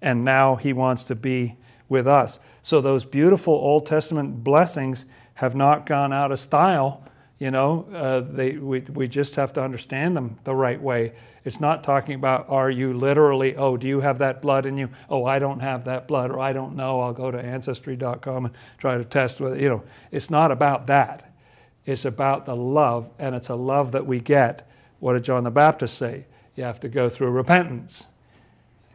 [0.03, 1.55] And now he wants to be
[1.89, 2.37] with us.
[2.61, 7.03] So, those beautiful Old Testament blessings have not gone out of style.
[7.39, 11.13] You know, uh, they, we, we just have to understand them the right way.
[11.45, 14.89] It's not talking about, are you literally, oh, do you have that blood in you?
[15.09, 16.99] Oh, I don't have that blood, or I don't know.
[16.99, 21.31] I'll go to ancestry.com and try to test with You know, it's not about that.
[21.85, 24.67] It's about the love, and it's a love that we get.
[24.99, 26.25] What did John the Baptist say?
[26.55, 28.03] You have to go through repentance.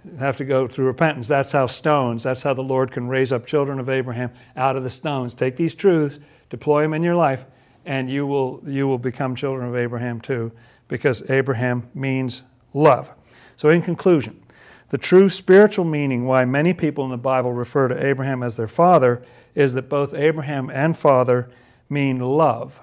[0.05, 1.28] You have to go through repentance.
[1.28, 4.82] That's how stones, that's how the Lord can raise up children of Abraham out of
[4.82, 5.34] the stones.
[5.34, 7.44] Take these truths, deploy them in your life,
[7.86, 10.51] and you will, you will become children of Abraham too,
[10.91, 12.43] because Abraham means
[12.74, 13.11] love.
[13.57, 14.43] So, in conclusion,
[14.91, 18.68] the true spiritual meaning why many people in the Bible refer to Abraham as their
[18.68, 19.22] father
[19.55, 21.49] is that both Abraham and father
[21.88, 22.80] mean love.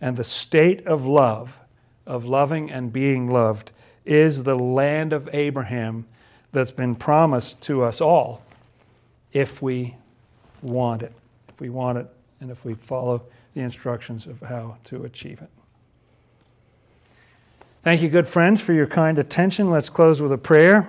[0.00, 1.58] And the state of love,
[2.06, 3.72] of loving and being loved,
[4.06, 6.06] is the land of Abraham
[6.52, 8.42] that's been promised to us all
[9.32, 9.96] if we
[10.62, 11.12] want it.
[11.48, 12.06] If we want it
[12.40, 13.22] and if we follow
[13.54, 15.50] the instructions of how to achieve it.
[17.84, 19.70] Thank you, good friends, for your kind attention.
[19.70, 20.88] Let's close with a prayer.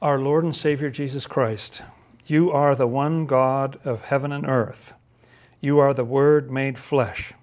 [0.00, 1.82] Our Lord and Savior Jesus Christ,
[2.26, 4.94] you are the one God of heaven and earth.
[5.60, 7.34] You are the Word made flesh.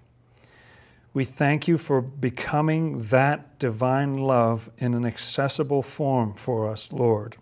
[1.14, 7.38] We thank you for becoming that divine love in an accessible form for us, Lord.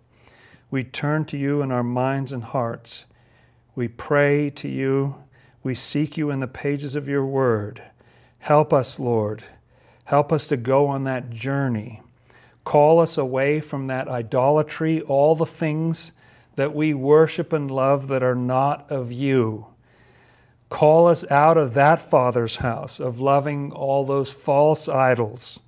[0.70, 3.04] We turn to you in our minds and hearts.
[3.74, 5.16] We pray to you.
[5.62, 7.82] We seek you in the pages of your word.
[8.38, 9.44] Help us, Lord.
[10.04, 12.00] Help us to go on that journey.
[12.64, 16.12] Call us away from that idolatry, all the things
[16.56, 19.66] that we worship and love that are not of you.
[20.68, 25.60] Call us out of that Father's house of loving all those false idols,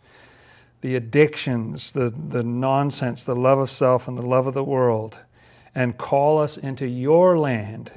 [0.83, 5.21] the addictions, the, the nonsense, the love of self, and the love of the world,
[5.75, 7.93] and call us into your land,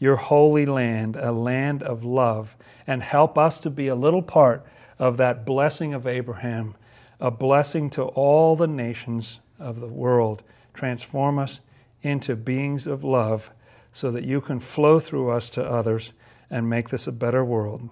[0.00, 4.66] your holy land, a land of love, and help us to be a little part
[4.98, 6.74] of that blessing of Abraham,
[7.20, 10.42] a blessing to all the nations of the world.
[10.74, 11.60] Transform us
[12.02, 13.50] into beings of love
[13.92, 16.12] so that you can flow through us to others
[16.50, 17.88] and make this a better world.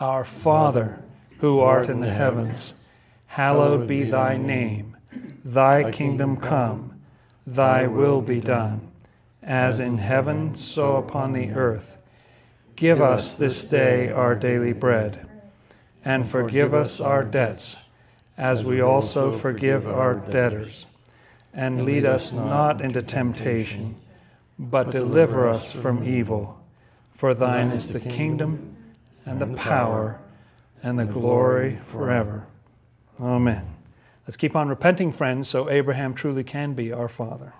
[0.00, 1.02] Our Father,
[1.38, 2.74] who art in the heavens,
[3.26, 4.96] hallowed be thy name.
[5.44, 7.00] Thy kingdom come,
[7.46, 8.90] thy will be done,
[9.42, 11.96] as in heaven, so upon the earth.
[12.74, 15.28] Give us this day our daily bread,
[16.04, 17.76] and forgive us our debts,
[18.36, 20.86] as we also forgive our debtors.
[21.52, 23.94] And lead us not into temptation,
[24.58, 26.63] but deliver us from evil.
[27.14, 28.76] For thine is the kingdom,
[29.24, 30.20] and the power,
[30.82, 32.46] and the glory forever.
[33.20, 33.74] Amen.
[34.26, 37.54] Let's keep on repenting, friends, so Abraham truly can be our father.